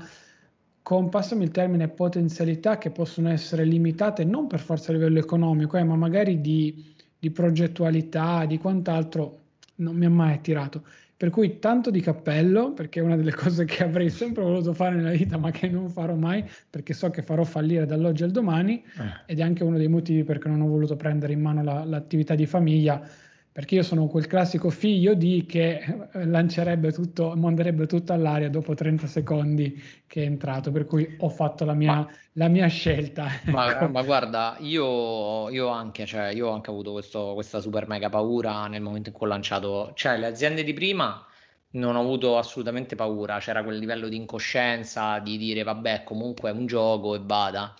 [0.83, 5.77] con, passami il termine, potenzialità che possono essere limitate non per forza a livello economico,
[5.77, 9.39] eh, ma magari di, di, progettualità, di quant'altro,
[9.75, 10.83] non mi ha mai attirato.
[11.15, 14.95] Per cui tanto di cappello, perché è una delle cose che avrei sempre voluto fare
[14.95, 18.83] nella vita, ma che non farò mai, perché so che farò fallire dall'oggi al domani,
[18.83, 19.31] eh.
[19.31, 22.33] ed è anche uno dei motivi perché non ho voluto prendere in mano la, l'attività
[22.33, 23.07] di famiglia,
[23.53, 28.73] perché io sono quel classico figlio di che eh, lancerebbe tutto, manderebbe tutto all'aria dopo
[28.73, 33.27] 30 secondi che è entrato, per cui ho fatto la mia, ma, la mia scelta.
[33.51, 33.89] Ma, ecco.
[33.89, 38.67] ma guarda, io, io, anche, cioè, io ho anche avuto questo, questa super mega paura
[38.67, 41.25] nel momento in cui ho lanciato, cioè le aziende di prima
[41.71, 46.53] non ho avuto assolutamente paura, c'era quel livello di incoscienza di dire vabbè comunque è
[46.53, 47.73] un gioco e vada.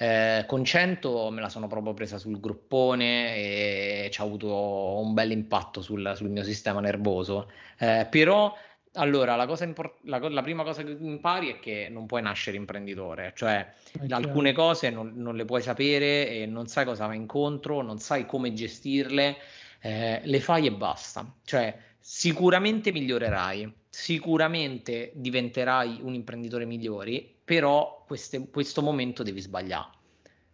[0.00, 5.12] Eh, con 100 me la sono proprio presa sul gruppone e ci ha avuto un
[5.12, 7.50] bel impatto sul, sul mio sistema nervoso.
[7.76, 8.56] Eh, però,
[8.92, 13.32] allora, la, import- la, la, prima cosa che impari è che non puoi nascere imprenditore,
[13.34, 14.08] cioè okay.
[14.10, 18.24] alcune cose non, non, le puoi sapere e non sai cosa va incontro, non sai
[18.24, 19.36] come gestirle,
[19.80, 21.28] eh, le fai e basta.
[21.44, 29.88] Cioè, sicuramente migliorerai, sicuramente diventerai un imprenditore migliore, però queste, questo momento devi sbagliare.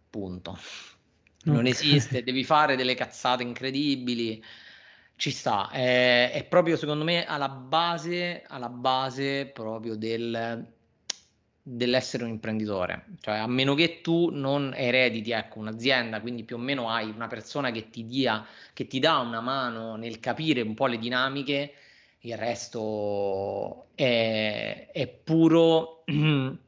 [0.09, 0.57] Punto.
[1.43, 1.71] Non okay.
[1.71, 4.41] esiste, devi fare delle cazzate incredibili.
[5.17, 10.65] Ci sta, è, è, proprio secondo me alla base, alla base proprio del,
[11.61, 13.07] dell'essere un imprenditore.
[13.19, 17.27] Cioè, a meno che tu non erediti ecco, un'azienda, quindi più o meno hai una
[17.27, 21.73] persona che ti, dia, che ti dà una mano nel capire un po' le dinamiche,
[22.19, 26.05] il resto è, è puro.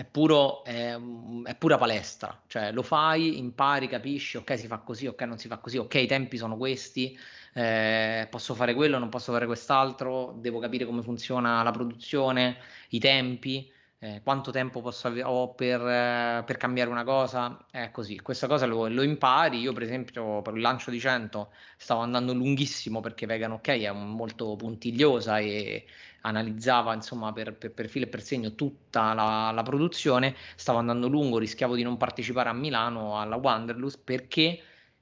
[0.00, 0.98] È, puro, è,
[1.44, 5.46] è, pura palestra, cioè lo fai, impari, capisci, ok si fa così, ok non si
[5.46, 7.18] fa così, ok i tempi sono questi,
[7.52, 12.56] eh, posso fare quello, non posso fare quest'altro, devo capire come funziona la produzione,
[12.90, 17.90] i tempi, eh, quanto tempo posso ave- ho per, eh, per, cambiare una cosa, è
[17.90, 22.00] così, questa cosa lo, lo, impari, io per esempio per il lancio di 100 stavo
[22.00, 25.84] andando lunghissimo perché Vegan OK è molto puntigliosa e
[26.22, 31.08] analizzava insomma per, per, per filo e per segno tutta la, la produzione, stavo andando
[31.08, 34.60] lungo, rischiavo di non partecipare a Milano alla Wanderlust perché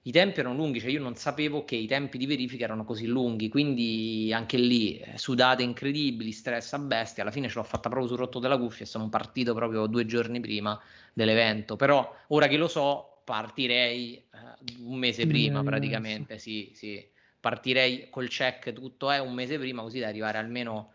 [0.08, 3.06] i tempi erano lunghi, cioè io non sapevo che i tempi di verifica erano così
[3.06, 7.90] lunghi, quindi anche lì eh, sudate incredibili, stress a bestia, alla fine ce l'ho fatta
[7.90, 10.80] proprio sul rotto della cuffia e sono partito proprio due giorni prima
[11.12, 17.06] dell'evento, però ora che lo so partirei eh, un mese prima praticamente, sì, sì,
[17.38, 20.92] partirei col check tutto è un mese prima così da arrivare almeno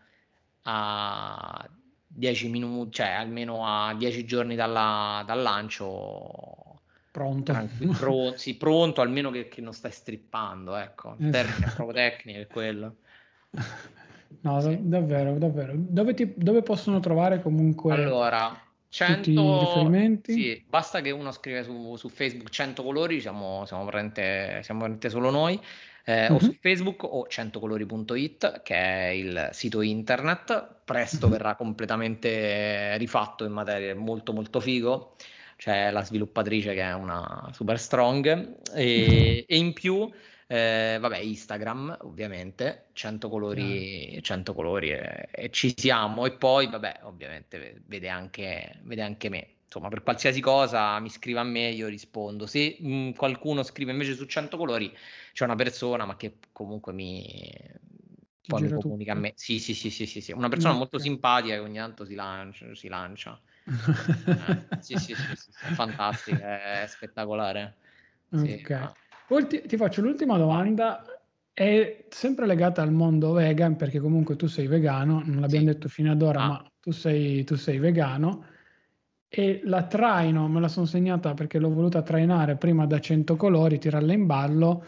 [0.64, 1.68] a
[2.06, 6.74] 10 minuti, cioè almeno a 10 giorni dalla, dal lancio
[7.14, 7.68] Pronto.
[7.96, 11.14] Pro, sì, pronto, almeno che, che, non stai strippando, ecco.
[11.18, 12.96] Il termine proprio tecnico è quello.
[14.40, 14.76] No, sì.
[14.80, 15.74] davvero, davvero.
[15.76, 20.32] Dove, ti, dove, possono trovare comunque allora, 100, tutti i riferimenti?
[20.32, 25.08] Sì, basta che uno scrive su, su Facebook 100 colori, siamo, siamo, veramente, siamo veramente
[25.08, 25.56] solo noi.
[26.04, 26.34] Eh, uh-huh.
[26.34, 26.56] o su.
[26.60, 30.80] Facebook o 100colori.it che è il sito internet.
[30.84, 31.32] Presto uh-huh.
[31.32, 35.16] verrà completamente rifatto in materia molto molto figo.
[35.56, 38.60] C'è la sviluppatrice che è una super strong.
[38.74, 40.10] E, e in più
[40.46, 42.88] eh, vabbè Instagram ovviamente.
[42.92, 46.26] 100 colori, 100 colori e, e, ci siamo.
[46.26, 51.40] E poi vabbè ovviamente vede anche, vede anche me insomma per qualsiasi cosa mi scrive
[51.40, 54.96] a me io rispondo se mh, mm, qualcuno scrive invece su 100 colori
[55.32, 57.26] c'è una persona ma che comunque mi
[58.46, 59.26] poi mi comunica tutto.
[59.26, 60.30] a me sì sì sì sì sì, sì.
[60.30, 60.80] una persona okay.
[60.80, 65.72] molto simpatica che ogni tanto si lancia, si lancia eh, sì, sì, sì, sì, è
[65.72, 67.76] fantastico, è spettacolare.
[68.30, 68.92] Sì, ok.
[69.26, 71.02] Poi ti, ti, faccio l'ultima domanda,
[71.50, 76.12] è sempre legata al mondo vegan, perché comunque tu sei vegano, non l'abbiamo detto fino
[76.12, 76.46] ad ora, ah.
[76.46, 78.44] ma tu sei, tu sei vegano.
[79.36, 83.80] E la traino, me la sono segnata perché l'ho voluta trainare prima da 100 colori,
[83.80, 84.84] tirarla in ballo.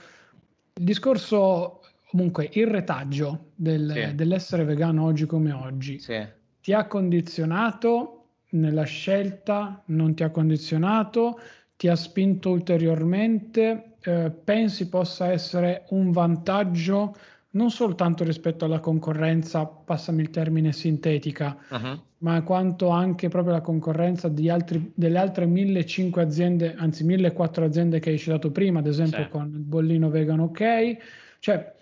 [0.75, 4.15] Il discorso, comunque, il retaggio del, sì.
[4.15, 6.25] dell'essere vegano oggi come oggi, sì.
[6.61, 11.41] ti ha condizionato nella scelta, non ti ha condizionato,
[11.77, 17.17] ti ha spinto ulteriormente, eh, pensi possa essere un vantaggio
[17.57, 22.01] non soltanto rispetto alla concorrenza, passami il termine sintetica, uh-huh.
[22.19, 28.11] ma quanto anche proprio la concorrenza altri, delle altre 1.500 aziende, anzi 1.004 aziende che
[28.11, 29.29] hai citato prima, ad esempio sì.
[29.31, 30.97] con il bollino vegan ok.
[31.39, 31.75] Cioè,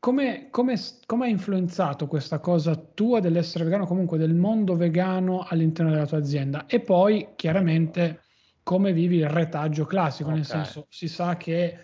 [0.00, 0.74] come, come,
[1.06, 6.18] come ha influenzato questa cosa tua dell'essere vegano, comunque del mondo vegano all'interno della tua
[6.18, 6.66] azienda?
[6.66, 8.20] E poi chiaramente
[8.64, 10.40] come vivi il retaggio classico, okay.
[10.40, 11.78] nel senso si sa che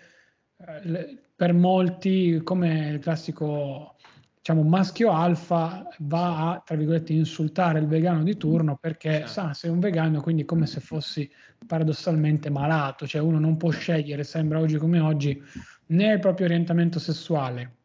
[0.57, 3.95] eh, per molti come il classico
[4.37, 9.33] diciamo maschio alfa va a tra virgolette insultare il vegano di turno perché sì.
[9.33, 11.27] sa sei un vegano quindi come se fossi
[11.65, 15.41] paradossalmente malato cioè uno non può scegliere sembra oggi come oggi
[15.87, 17.77] né il proprio orientamento sessuale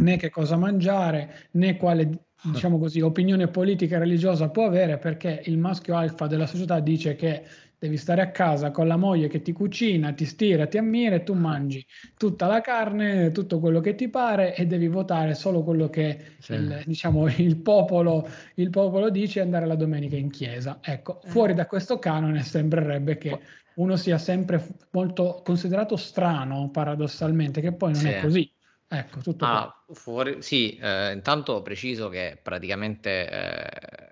[0.00, 5.42] né che cosa mangiare, né quale diciamo così, opinione politica e religiosa può avere perché
[5.46, 7.44] il maschio alfa della società dice che
[7.78, 11.22] devi stare a casa con la moglie che ti cucina, ti stira, ti ammira e
[11.22, 11.84] tu mangi
[12.16, 16.54] tutta la carne, tutto quello che ti pare e devi votare solo quello che sì.
[16.54, 20.80] il, diciamo, il, popolo, il popolo dice e andare la domenica in chiesa.
[20.82, 21.28] Ecco, eh.
[21.28, 23.38] fuori da questo canone sembrerebbe che
[23.74, 28.08] uno sia sempre molto considerato strano, paradossalmente, che poi non sì.
[28.08, 28.52] è così.
[28.90, 34.07] Ecco, tutto ah, fuori, sì, eh, intanto preciso che praticamente eh,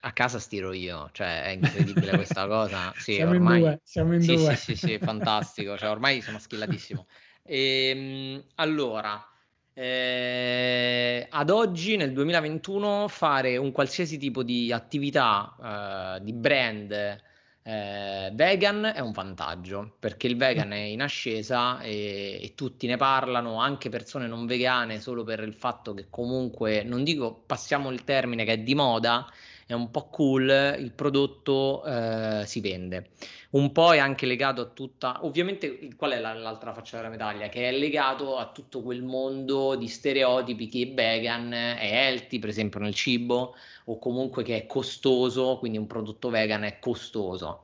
[0.00, 2.92] a casa stiro io, cioè è incredibile questa cosa.
[3.00, 3.58] Sì, siamo ormai...
[3.58, 4.56] in due, siamo in sì, due.
[4.56, 7.06] Sì, sì, sì, fantastico, cioè ormai sono skillatissimo.
[7.42, 9.26] E, ehm, allora,
[9.72, 17.20] eh, ad oggi, nel 2021, fare un qualsiasi tipo di attività eh, di brand
[17.62, 22.96] eh, vegan è un vantaggio perché il vegan è in ascesa e, e, tutti ne
[22.96, 28.02] parlano, anche persone non vegane, solo per il fatto che comunque, non dico passiamo il
[28.04, 29.26] termine che è di moda,
[29.72, 33.10] è un po' cool, il prodotto eh, si vende.
[33.50, 37.48] Un po' è anche legato a tutta, ovviamente qual è la, l'altra faccia della medaglia?
[37.48, 42.80] Che è legato a tutto quel mondo di stereotipi che vegan è healthy, per esempio
[42.80, 43.54] nel cibo,
[43.84, 47.62] o comunque che è costoso, quindi un prodotto vegan è costoso.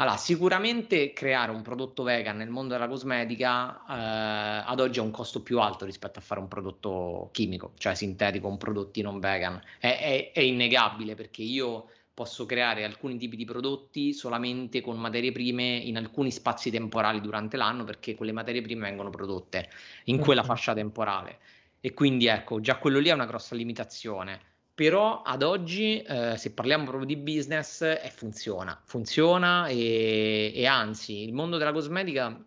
[0.00, 5.10] Allora, sicuramente creare un prodotto vegan nel mondo della cosmetica eh, ad oggi ha un
[5.10, 9.60] costo più alto rispetto a fare un prodotto chimico, cioè sintetico, un prodotti non vegan.
[9.80, 15.32] È, è, è innegabile perché io posso creare alcuni tipi di prodotti solamente con materie
[15.32, 19.68] prime in alcuni spazi temporali durante l'anno perché quelle materie prime vengono prodotte
[20.04, 21.38] in quella fascia temporale.
[21.80, 26.52] E quindi ecco, già quello lì è una grossa limitazione però ad oggi, eh, se
[26.52, 32.40] parliamo proprio di business, eh, funziona, funziona e, e, anzi il mondo della cosmetica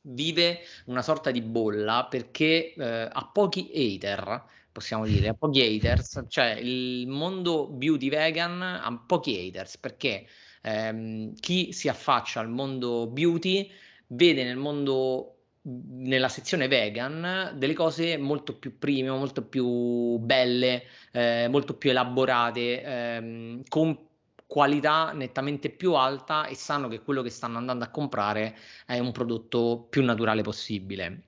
[0.00, 6.24] vive una sorta di bolla perché eh, ha pochi hater, possiamo dire, ha pochi haters,
[6.26, 10.26] cioè il mondo beauty vegan ha pochi haters perché
[10.62, 13.70] ehm, chi si affaccia al mondo beauty
[14.08, 15.37] vede nel mondo
[15.68, 22.82] nella sezione vegan delle cose molto più prime, molto più belle, eh, molto più elaborate,
[22.82, 24.06] ehm, con
[24.46, 28.56] qualità nettamente più alta e sanno che quello che stanno andando a comprare
[28.86, 31.22] è un prodotto più naturale possibile.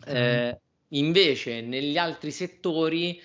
[0.00, 0.14] Okay.
[0.14, 0.58] Eh,
[0.88, 3.20] invece negli altri settori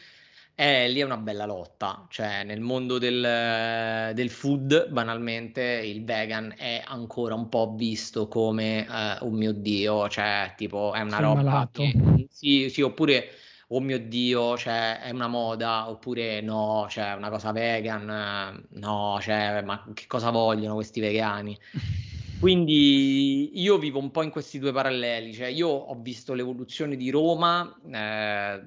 [0.62, 6.54] eh, lì è una bella lotta, cioè nel mondo del, del, food, banalmente, il vegan
[6.58, 11.22] è ancora un po' visto come, eh, oh mio Dio, cioè tipo è una Sei
[11.22, 11.70] roba...
[11.72, 13.30] Che, sì, sì, oppure,
[13.68, 19.62] oh mio Dio, cioè è una moda, oppure no, cioè una cosa vegan, no, cioè
[19.62, 21.58] ma che cosa vogliono questi vegani?
[22.40, 27.10] Quindi io vivo un po' in questi due paralleli, cioè io ho visto l'evoluzione di
[27.10, 28.64] Roma, eh,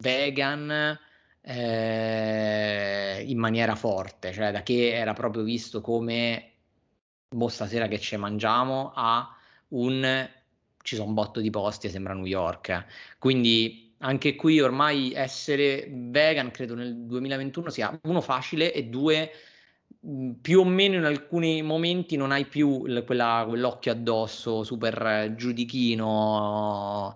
[0.00, 0.98] vegan
[1.42, 6.52] eh, in maniera forte, cioè da che era proprio visto come
[7.28, 9.34] boh, stasera che ci mangiamo a
[9.68, 10.28] un
[10.82, 12.86] ci sono botto di posti, sembra New York.
[13.18, 19.30] Quindi anche qui ormai essere vegan credo nel 2021 sia uno facile e due
[20.40, 27.14] più o meno in alcuni momenti non hai più quella, quell'occhio addosso super giudichino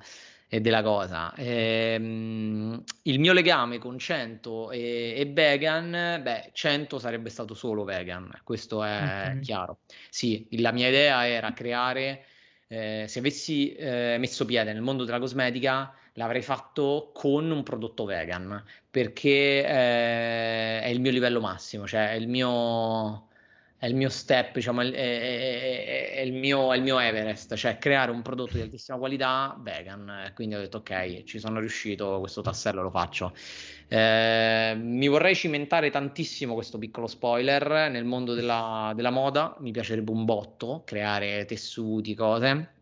[0.55, 1.34] e della cosa.
[1.36, 8.30] Ehm, il mio legame con 100 e, e, vegan, beh, 100 sarebbe stato solo vegan,
[8.44, 9.40] questo è okay.
[9.40, 9.78] chiaro.
[10.09, 12.26] Sì, la mia idea era creare,
[12.68, 18.05] eh, se avessi eh, messo piede nel mondo della cosmetica, l'avrei fatto con un prodotto
[18.05, 23.26] vegan, perché eh, è il mio livello massimo, cioè è il mio
[23.85, 27.76] è il mio step, diciamo, è, è, è, il mio, è, il mio, Everest, cioè
[27.76, 30.32] creare un prodotto di altissima qualità vegan.
[30.35, 33.35] Quindi ho detto ok, ci sono riuscito, questo tassello lo faccio.
[33.89, 40.11] Eh, mi vorrei cimentare tantissimo questo piccolo spoiler nel mondo della, della moda, mi piacerebbe
[40.11, 42.72] un botto creare tessuti, cose,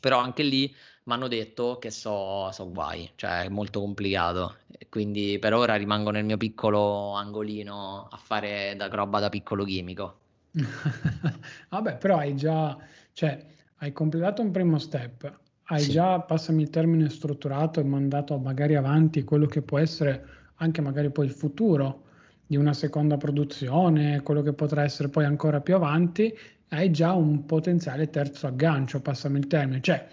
[0.00, 0.74] però anche lì
[1.04, 4.56] mi hanno detto che so, so guai, cioè è molto complicato.
[4.88, 10.18] Quindi per ora rimango nel mio piccolo angolino a fare da roba da piccolo chimico.
[11.68, 12.76] Vabbè, però hai già,
[13.12, 13.44] cioè,
[13.76, 15.32] hai completato un primo step,
[15.64, 15.90] hai sì.
[15.90, 21.10] già, passami il termine, strutturato e mandato magari avanti quello che può essere anche magari
[21.10, 22.04] poi il futuro
[22.46, 26.36] di una seconda produzione, quello che potrà essere poi ancora più avanti,
[26.68, 30.06] hai già un potenziale terzo aggancio, passami il termine, cioè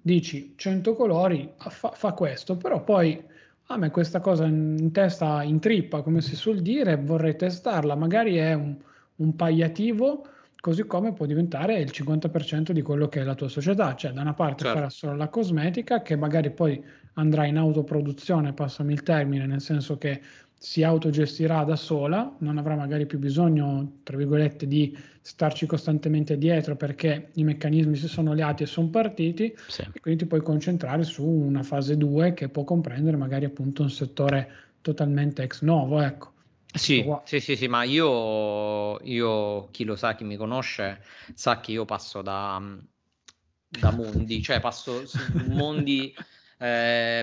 [0.00, 3.22] dici 100 colori, fa, fa questo, però poi
[3.68, 8.52] a me questa cosa in testa intrippa, come si suol dire, vorrei testarla, magari è
[8.52, 8.76] un
[9.16, 10.26] un palliativo
[10.64, 14.22] così come può diventare il 50% di quello che è la tua società, cioè da
[14.22, 14.78] una parte certo.
[14.78, 16.82] farà solo la cosmetica che magari poi
[17.14, 20.22] andrà in autoproduzione, passami il termine, nel senso che
[20.64, 26.76] si autogestirà da sola, non avrà magari più bisogno, tra virgolette, di starci costantemente dietro
[26.76, 29.82] perché i meccanismi si sono leati e sono partiti sì.
[29.92, 33.90] e quindi ti puoi concentrare su una fase 2 che può comprendere magari appunto un
[33.90, 34.48] settore
[34.80, 36.32] totalmente ex novo, ecco.
[36.74, 41.70] Sì, sì, sì, sì, ma io, io, chi lo sa, chi mi conosce, sa che
[41.70, 42.60] io passo da,
[43.68, 46.12] da mondi, cioè passo su mondi
[46.58, 47.20] eh,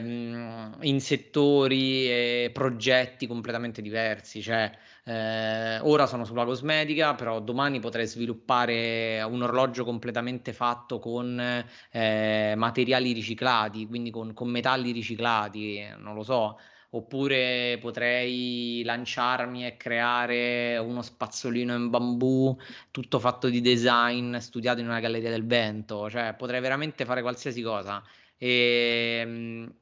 [0.82, 4.42] in settori e progetti completamente diversi.
[4.42, 4.72] Cioè,
[5.04, 12.54] eh, ora sono sulla cosmetica, però domani potrei sviluppare un orologio completamente fatto con eh,
[12.56, 16.58] materiali riciclati, quindi con, con metalli riciclati, non lo so
[16.94, 22.58] oppure potrei lanciarmi e creare uno spazzolino in bambù
[22.92, 27.62] tutto fatto di design studiato in una galleria del vento, cioè potrei veramente fare qualsiasi
[27.62, 28.04] cosa.
[28.38, 29.74] E, ehm,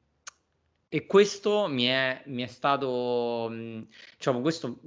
[0.92, 3.48] e questo mi è, mi è stato,
[4.18, 4.80] diciamo, questo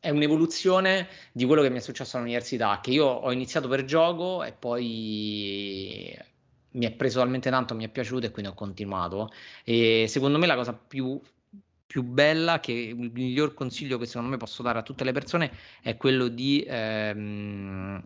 [0.00, 4.44] è un'evoluzione di quello che mi è successo all'università, che io ho iniziato per gioco
[4.44, 6.16] e poi
[6.72, 9.30] mi è preso talmente tanto, mi è piaciuto e quindi ho continuato.
[9.64, 11.20] E secondo me la cosa più,
[11.86, 15.50] più bella, che il miglior consiglio che secondo me posso dare a tutte le persone
[15.82, 18.02] è quello di, ehm,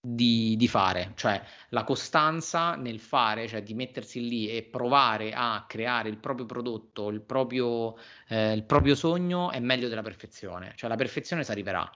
[0.00, 5.64] di, di, fare, cioè la costanza nel fare, cioè di mettersi lì e provare a
[5.66, 7.96] creare il proprio prodotto, il proprio,
[8.28, 11.90] eh, il proprio sogno è meglio della perfezione, cioè la perfezione si arriverà.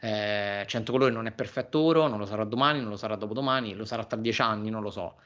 [0.00, 3.74] Eh, 100 colori non è perfetto oro, non lo sarà domani, non lo sarà dopodomani,
[3.74, 5.16] lo sarà tra dieci anni, non lo so.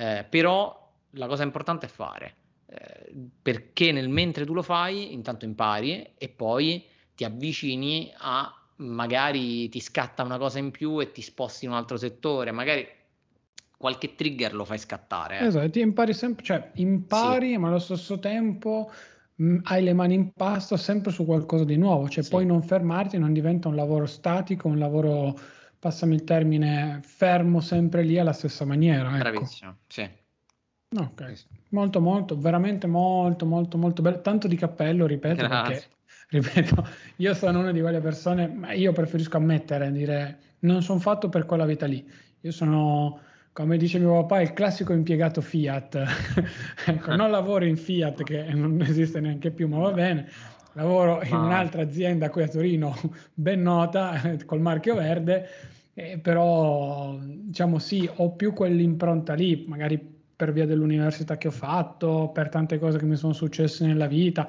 [0.00, 2.34] Eh, però la cosa importante è fare,
[2.64, 9.68] eh, perché nel mentre tu lo fai, intanto impari e poi ti avvicini a magari
[9.68, 12.88] ti scatta una cosa in più e ti sposti in un altro settore, magari
[13.76, 15.40] qualche trigger lo fai scattare.
[15.40, 15.44] Eh.
[15.44, 17.58] Esatto, ti impari sempre, cioè impari, sì.
[17.58, 18.90] ma allo stesso tempo
[19.34, 22.30] mh, hai le mani in pasta sempre su qualcosa di nuovo, cioè sì.
[22.30, 25.38] poi non fermarti, non diventa un lavoro statico, un lavoro
[25.80, 29.08] passami il termine, fermo sempre lì alla stessa maniera.
[29.08, 29.18] Ecco.
[29.18, 30.08] Bravissimo, sì.
[30.92, 35.88] Ok, molto molto, veramente molto molto molto bello, tanto di cappello, ripeto, Grazie.
[36.28, 40.98] perché, ripeto, io sono una di quelle persone, ma io preferisco ammettere, dire, non sono
[40.98, 42.04] fatto per quella vita lì,
[42.40, 43.20] io sono,
[43.52, 46.04] come dice mio papà, il classico impiegato Fiat,
[46.86, 50.28] ecco, non lavoro in Fiat che non esiste neanche più, ma va bene,
[50.74, 52.94] lavoro in un'altra azienda qui a Torino
[53.34, 55.48] ben nota col marchio verde,
[55.94, 62.30] eh, però diciamo sì, ho più quell'impronta lì, magari per via dell'università che ho fatto,
[62.32, 64.48] per tante cose che mi sono successe nella vita.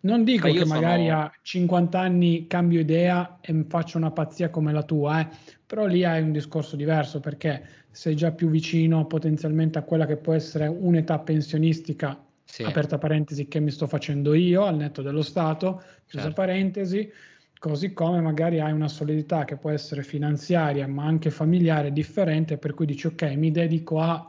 [0.00, 0.74] Non dico Ma che sono...
[0.74, 5.28] magari a 50 anni cambio idea e faccio una pazzia come la tua, eh,
[5.64, 10.16] però lì hai un discorso diverso perché sei già più vicino potenzialmente a quella che
[10.16, 12.62] può essere un'età pensionistica sì.
[12.62, 16.32] aperta parentesi, che mi sto facendo io al netto dello Stato, chiusa certo.
[16.32, 17.10] parentesi,
[17.58, 22.74] così come magari hai una solidità che può essere finanziaria ma anche familiare differente, per
[22.74, 24.26] cui dici ok, mi dedico a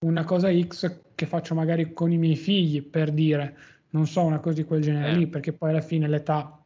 [0.00, 3.56] una cosa X che faccio magari con i miei figli, per dire,
[3.90, 5.16] non so, una cosa di quel genere eh.
[5.16, 6.63] lì, perché poi alla fine l'età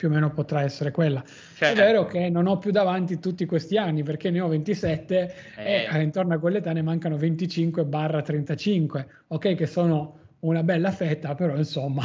[0.00, 1.22] più o meno potrà essere quella.
[1.56, 5.34] Cioè, è vero che non ho più davanti tutti questi anni perché ne ho 27
[5.56, 5.88] eh.
[5.92, 11.34] e intorno a quell'età ne mancano 25 barra 35, ok che sono una bella fetta,
[11.34, 12.02] però insomma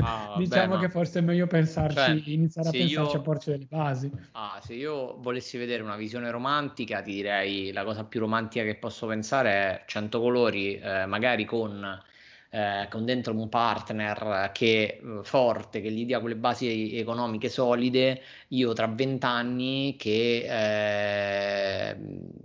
[0.00, 3.50] ah, diciamo beh, che forse è meglio pensarci, cioè, iniziare a pensarci io, a porci
[3.50, 4.10] delle basi.
[4.32, 8.74] Ah, se io volessi vedere una visione romantica, ti direi la cosa più romantica che
[8.74, 12.02] posso pensare è 100 colori, eh, magari con
[12.52, 18.20] eh, con dentro un partner che eh, forte, che gli dia quelle basi economiche solide,
[18.48, 20.46] io tra vent'anni che
[21.90, 21.96] eh,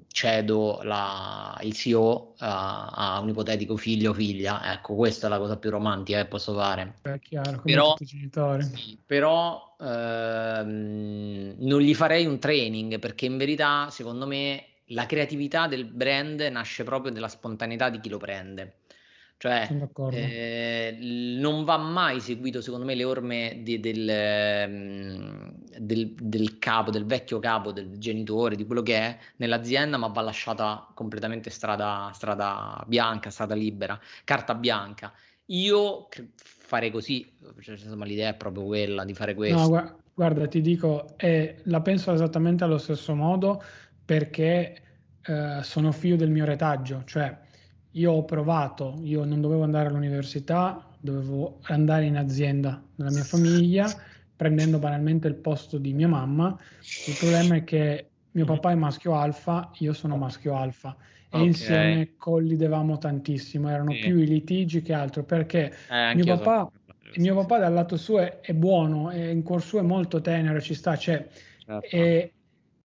[0.08, 5.40] cedo la, il CEO a, a, un ipotetico figlio o figlia, ecco questa è la
[5.40, 6.98] cosa più romantica che posso fare.
[7.02, 14.28] È chiaro, però, sì, però ehm, non gli farei un training perché in verità secondo
[14.28, 18.82] me la creatività del brand nasce proprio dalla spontaneità di chi lo prende.
[19.46, 19.68] Cioè,
[20.12, 20.98] eh,
[21.40, 27.06] non va mai seguito, secondo me, le orme di, del, ehm, del, del, capo, del
[27.06, 32.84] vecchio capo, del genitore, di quello che è nell'azienda, ma va lasciata completamente strada, strada
[32.88, 35.14] bianca, strada libera, carta bianca.
[35.50, 37.32] Io farei così,
[37.62, 39.70] cioè, insomma, l'idea è proprio quella di fare questo.
[39.70, 43.62] No, guarda, ti dico, eh, la penso esattamente allo stesso modo
[44.04, 44.82] perché
[45.22, 47.44] eh, sono figlio del mio retaggio, cioè
[47.96, 53.88] io ho provato, io non dovevo andare all'università, dovevo andare in azienda nella mia famiglia,
[54.36, 56.58] prendendo banalmente il posto di mia mamma.
[57.08, 60.94] Il problema è che Mio papà è maschio alfa, io sono maschio alfa
[61.30, 61.46] e okay.
[61.46, 64.00] insieme collidevamo tantissimo, erano sì.
[64.00, 66.70] più i litigi che altro perché eh, mio papà,
[67.14, 70.20] il mio papà dal lato suo è, è buono, è, in cuor suo è molto
[70.20, 71.26] tenero, ci sta, cioè,
[71.66, 71.96] certo.
[71.96, 72.34] e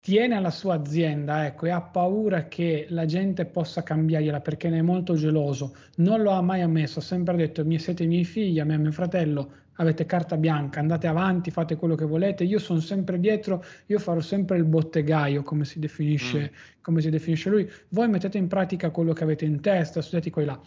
[0.01, 4.79] tiene alla sua azienda ecco, e ha paura che la gente possa cambiargliela perché ne
[4.79, 8.59] è molto geloso, non lo ha mai ammesso, ha sempre detto siete i miei figli,
[8.59, 12.43] a me e a mio fratello, avete carta bianca, andate avanti, fate quello che volete,
[12.43, 16.81] io sono sempre dietro, io farò sempre il bottegaio, come si definisce, mm.
[16.81, 20.41] come si definisce lui, voi mettete in pratica quello che avete in testa, studiate qua
[20.41, 20.61] e là.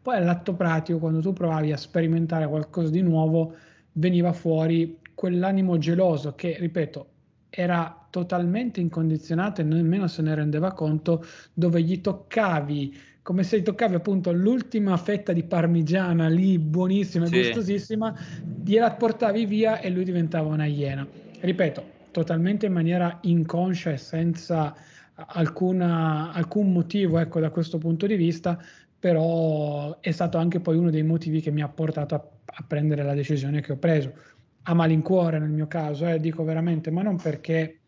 [0.00, 3.54] Poi all'atto pratico, quando tu provavi a sperimentare qualcosa di nuovo,
[3.92, 7.08] veniva fuori quell'animo geloso che, ripeto,
[7.50, 13.94] era totalmente incondizionato e nemmeno se ne rendeva conto, dove gli toccavi come se toccavi
[13.94, 17.36] appunto l'ultima fetta di parmigiana lì buonissima e sì.
[17.36, 18.16] gustosissima,
[18.64, 21.06] gliela portavi via e lui diventava una iena.
[21.38, 24.74] Ripeto, totalmente in maniera inconscia e senza
[25.12, 28.58] alcuna, alcun motivo, ecco, da questo punto di vista,
[28.98, 33.02] però è stato anche poi uno dei motivi che mi ha portato a, a prendere
[33.02, 34.10] la decisione che ho preso.
[34.62, 37.78] A malincuore nel mio caso, eh, dico veramente, ma non perché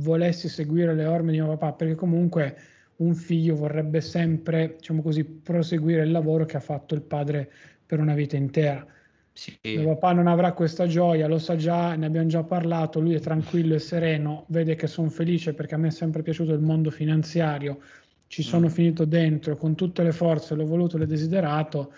[0.00, 2.56] volessi seguire le orme di mio papà, perché comunque
[2.96, 7.50] un figlio vorrebbe sempre, diciamo così, proseguire il lavoro che ha fatto il padre
[7.86, 8.86] per una vita intera.
[9.32, 9.56] Sì.
[9.62, 13.20] Il papà non avrà questa gioia, lo sa già, ne abbiamo già parlato, lui è
[13.20, 16.90] tranquillo e sereno, vede che sono felice perché a me è sempre piaciuto il mondo
[16.90, 17.80] finanziario,
[18.26, 18.70] ci sono mm.
[18.70, 21.92] finito dentro con tutte le forze, l'ho voluto, l'ho desiderato,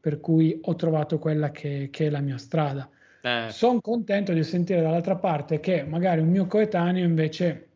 [0.00, 2.88] per cui ho trovato quella che, che è la mia strada.
[3.20, 3.48] Eh.
[3.50, 7.68] Sono contento di sentire dall'altra parte che magari un mio coetaneo invece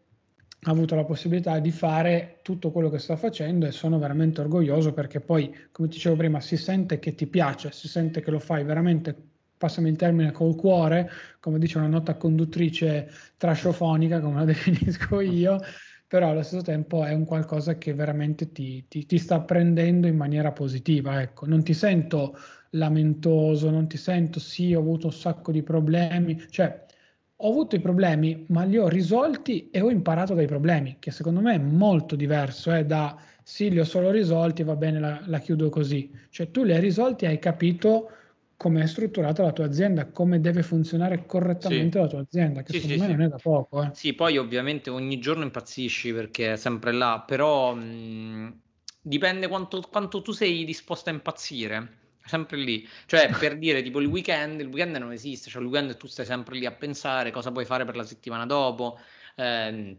[0.64, 4.92] ha avuto la possibilità di fare tutto quello che sta facendo e sono veramente orgoglioso
[4.92, 8.62] perché poi, come dicevo prima, si sente che ti piace, si sente che lo fai
[8.62, 9.16] veramente,
[9.56, 15.58] passami il termine, col cuore, come dice una nota conduttrice trashofonica, come la definisco io,
[16.06, 20.16] però allo stesso tempo è un qualcosa che veramente ti, ti, ti sta prendendo in
[20.16, 21.20] maniera positiva.
[21.22, 21.46] Ecco.
[21.46, 22.36] Non ti sento
[22.72, 26.84] lamentoso, non ti sento sì, ho avuto un sacco di problemi, cioè
[27.44, 31.40] ho avuto i problemi, ma li ho risolti e ho imparato dai problemi, che secondo
[31.40, 35.38] me è molto diverso eh, da sì, li ho solo risolti, va bene, la, la
[35.40, 36.10] chiudo così.
[36.30, 38.10] Cioè tu li hai risolti e hai capito
[38.56, 42.04] come è strutturata la tua azienda, come deve funzionare correttamente sì.
[42.04, 43.82] la tua azienda, che sì, secondo sì, me non è da poco.
[43.82, 43.90] Eh.
[43.92, 48.60] Sì, poi ovviamente ogni giorno impazzisci perché è sempre là, però mh,
[49.00, 52.88] dipende quanto, quanto tu sei disposto a impazzire sempre lì.
[53.06, 56.24] Cioè, per dire, tipo il weekend, il weekend non esiste, cioè il weekend tu stai
[56.26, 58.98] sempre lì a pensare cosa puoi fare per la settimana dopo.
[59.34, 59.96] Eh,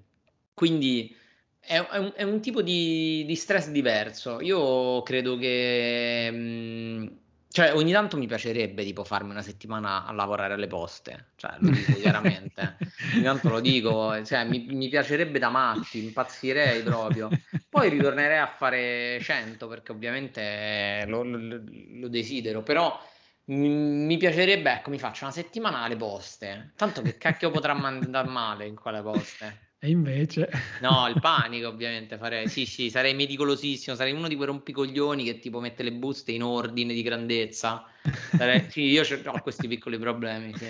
[0.53, 1.15] quindi
[1.59, 4.41] è, è, un, è, un, tipo di, di, stress diverso.
[4.41, 6.29] Io credo che...
[6.31, 7.07] Mh, mm,
[7.53, 11.69] cioè, ogni tanto mi piacerebbe tipo farmi una settimana a lavorare alle poste, cioè lo
[11.69, 12.77] dico chiaramente,
[13.13, 17.29] ogni tanto lo dico, cioè, mi, mi, piacerebbe da matti, impazzirei proprio.
[17.69, 22.99] Poi ritornerei a fare 100 perché ovviamente lo, lo, lo desidero, però
[23.45, 28.27] mi, mi, piacerebbe, ecco, mi faccio una settimana alle poste, tanto che cacchio potrà mandare
[28.29, 29.72] male in quelle poste.
[29.83, 30.49] E invece...
[30.79, 32.47] No, il panico ovviamente farei.
[32.47, 36.41] Sì, sì, sarei meticolosissimo, sarei uno di quei rompicoglioni che tipo mette le buste in
[36.41, 37.83] ordine di grandezza.
[38.31, 38.69] Sarei...
[38.71, 40.67] sì, io ho questi piccoli problemi, sì.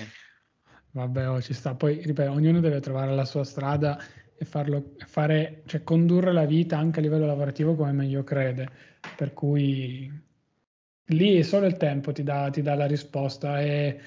[0.94, 1.76] Vabbè, oh, ci sta.
[1.76, 4.04] Poi, ripeto, ognuno deve trovare la sua strada
[4.36, 8.68] e farlo, fare, cioè condurre la vita anche a livello lavorativo come meglio crede.
[9.16, 10.12] Per cui
[11.06, 14.00] lì solo il tempo ti dà, ti dà la risposta e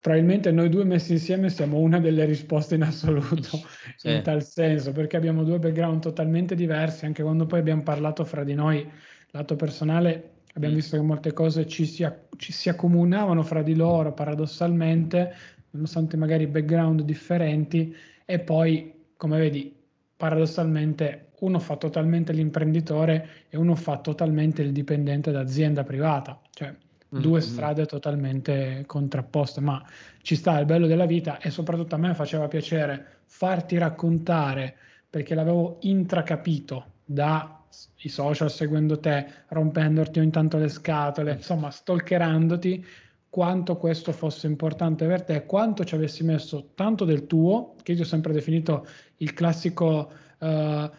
[0.00, 3.60] probabilmente noi due messi insieme siamo una delle risposte in assoluto
[3.96, 4.10] sì.
[4.10, 8.44] in tal senso, perché abbiamo due background totalmente diversi, anche quando poi abbiamo parlato fra
[8.44, 8.88] di noi,
[9.30, 10.78] lato personale, abbiamo mm.
[10.78, 15.34] visto che molte cose ci si, ci si accomunavano fra di loro paradossalmente,
[15.70, 17.94] nonostante magari background differenti,
[18.24, 19.74] e poi, come vedi,
[20.16, 26.74] paradossalmente uno fa totalmente l'imprenditore e uno fa totalmente il dipendente d'azienda privata, cioè
[27.08, 27.48] due mm-hmm.
[27.48, 29.82] strade totalmente contrapposte, ma
[30.22, 34.76] ci sta il bello della vita e soprattutto a me faceva piacere farti raccontare
[35.08, 37.56] perché l'avevo intracapito dai
[37.94, 42.84] social seguendo te, rompendoti ogni tanto le scatole, insomma, stalkerandoti
[43.30, 48.02] quanto questo fosse importante per te, quanto ci avessi messo tanto del tuo, che io
[48.02, 48.86] ho sempre definito
[49.18, 50.90] il classico uh,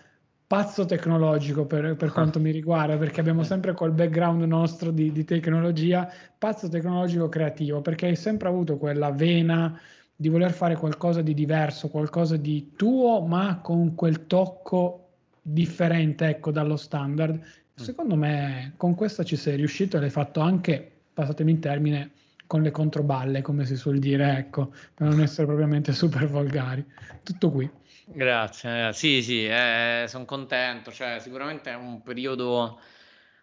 [0.49, 5.23] pazzo tecnologico per, per quanto mi riguarda, perché abbiamo sempre col background nostro di, di,
[5.23, 9.79] tecnologia, pazzo tecnologico creativo, perché hai sempre avuto quella vena
[10.15, 16.49] di voler fare qualcosa di diverso, qualcosa di tuo, ma con quel tocco differente, ecco,
[16.49, 17.35] dallo standard.
[17.35, 17.41] Mm.
[17.75, 22.11] Secondo me con questa ci sei riuscito e l'hai fatto anche, passatemi in termine,
[22.47, 26.83] con le controballe, come si suol dire, ecco, per non essere propriamente super volgari.
[27.21, 27.69] Tutto qui.
[28.11, 32.79] Grazie, sì, sì, eh, sono contento, cioè, sicuramente è un periodo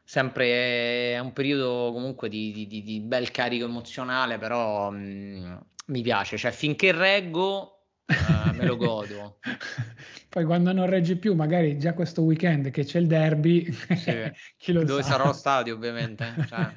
[0.03, 5.57] sempre, è un periodo comunque di, di, di bel carico emozionale, però mh, mm,
[5.87, 9.39] mi piace, cioè finché reggo uh, me lo godo.
[10.29, 14.33] Poi quando non reggi più, magari già questo weekend che c'è il derby, sì.
[14.59, 15.11] chi lo dove sa.
[15.12, 16.27] sarò allo stadio ovviamente.
[16.49, 16.73] Cioè,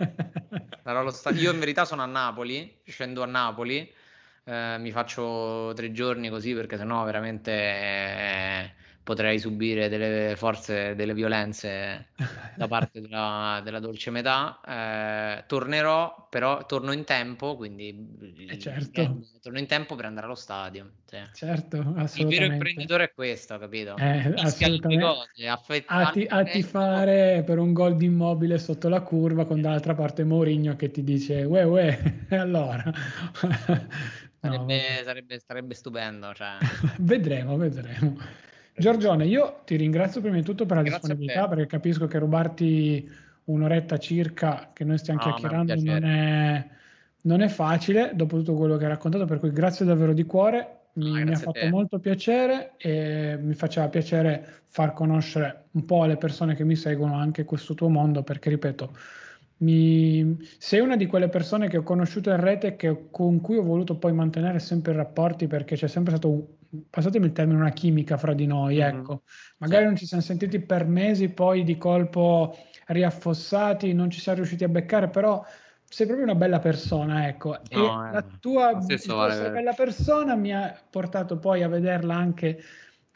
[0.83, 1.41] sarò allo stadio.
[1.41, 3.91] Io in verità sono a Napoli, scendo a Napoli
[4.49, 8.71] eh, mi faccio tre giorni così perché sennò veramente eh,
[9.03, 12.07] potrei subire delle forze, delle violenze
[12.55, 14.59] da parte della, della dolce metà.
[14.65, 19.21] Eh, tornerò, però torno in tempo, quindi eh certo.
[19.39, 20.93] torno in tempo per andare allo stadio.
[21.05, 21.17] Sì.
[21.33, 22.19] Certo, assolutamente.
[22.21, 23.97] Il vero imprenditore è questo, capito?
[23.97, 25.03] Eh, assolutamente.
[25.03, 29.95] Cose, a, ti, a tifare per un gol di immobile sotto la curva con dall'altra
[29.95, 32.91] parte Mourinho che ti dice uè uè, allora
[34.41, 36.33] Sarebbe, sarebbe, sarebbe stupendo.
[36.33, 36.57] Cioè.
[36.99, 38.17] vedremo, vedremo.
[38.75, 43.11] Giorgione, io ti ringrazio prima di tutto per la Grazie disponibilità, perché capisco che rubarti
[43.45, 46.67] un'oretta circa che noi stiamo no, chiacchierando non è,
[47.23, 50.77] non è, facile, dopo tutto quello che hai raccontato, per cui grazie davvero di cuore,
[50.93, 56.03] mi, no, mi ha fatto molto piacere e mi faceva piacere far conoscere un po'
[56.03, 58.95] alle persone che mi seguono anche questo tuo mondo, perché ripeto,
[59.59, 60.37] mi...
[60.57, 63.97] Sei una di quelle persone che ho conosciuto in rete che, con cui ho voluto
[63.97, 66.43] poi mantenere sempre rapporti perché c'è sempre stato, un...
[66.89, 68.99] passatemi il termine, una chimica fra di noi, mm-hmm.
[68.99, 69.21] ecco.
[69.57, 69.87] Magari sì.
[69.87, 72.55] non ci siamo sentiti per mesi, poi di colpo
[72.87, 75.43] riaffossati, non ci siamo riusciti a beccare, però
[75.89, 77.57] sei proprio una bella persona, ecco.
[77.71, 79.51] No, e eh, la tua, vale.
[79.51, 82.59] bella persona mi ha portato poi a vederla anche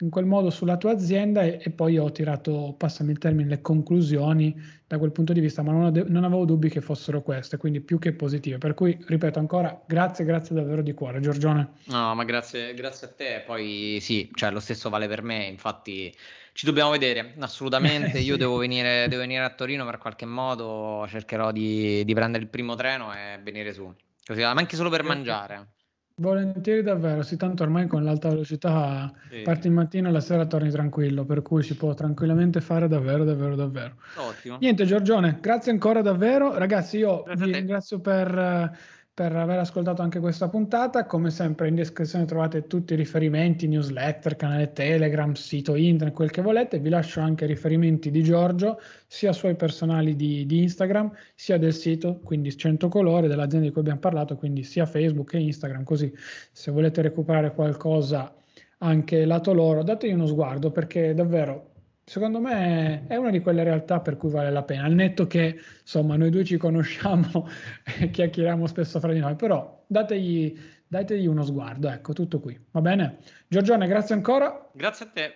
[0.04, 3.62] in quel modo sulla tua azienda e, e, poi ho tirato, passami il termine, le
[3.62, 4.54] conclusioni
[4.86, 7.80] da quel punto di vista, ma non, ade- non, avevo dubbi che fossero queste, quindi
[7.80, 8.58] più che positive.
[8.58, 11.70] Per cui, ripeto ancora, grazie, grazie davvero di cuore, Giorgione.
[11.84, 13.42] No, ma grazie, grazie a te.
[13.46, 16.14] Poi sì, cioè, lo stesso vale per me, infatti
[16.52, 18.18] ci dobbiamo vedere, assolutamente.
[18.20, 18.24] sì.
[18.24, 22.50] Io devo venire, devo venire, a Torino per qualche modo, cercherò di, di prendere il
[22.50, 23.90] primo treno e venire su.
[24.22, 25.68] Così, ma anche solo per mangiare.
[26.16, 29.42] Volentieri davvero, sì, tanto ormai con l'alta velocità sì.
[29.42, 33.24] parti il mattino e la sera torni tranquillo, per cui si può tranquillamente fare davvero,
[33.24, 33.96] davvero, davvero.
[34.16, 34.58] Ottimo.
[34.60, 36.56] Niente, Giorgione, grazie ancora davvero.
[36.56, 38.78] Ragazzi, io grazie vi ringrazio per
[39.14, 41.06] per aver ascoltato anche questa puntata.
[41.06, 46.42] Come sempre in descrizione trovate tutti i riferimenti, newsletter, canale Telegram, sito internet, quel che
[46.42, 46.80] volete.
[46.80, 52.18] Vi lascio anche riferimenti di Giorgio, sia suoi personali di, di Instagram, sia del sito,
[52.24, 56.12] quindi 100 colore dell'azienda di cui abbiamo parlato, quindi sia Facebook che Instagram, così
[56.50, 58.34] se volete recuperare qualcosa
[58.78, 61.73] anche lato loro, dategli uno sguardo perché davvero
[62.04, 65.58] secondo me è una di quelle realtà per cui vale la pena, al netto che
[65.80, 67.48] insomma noi due ci conosciamo
[67.98, 72.80] e chiacchieriamo spesso fra di noi, però dategli, dategli uno sguardo, ecco, tutto qui, va
[72.80, 73.18] bene?
[73.48, 74.70] Giorgione, grazie ancora.
[74.72, 75.34] Grazie a te.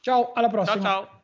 [0.00, 0.82] Ciao, alla prossima.
[0.82, 1.17] Ciao, ciao.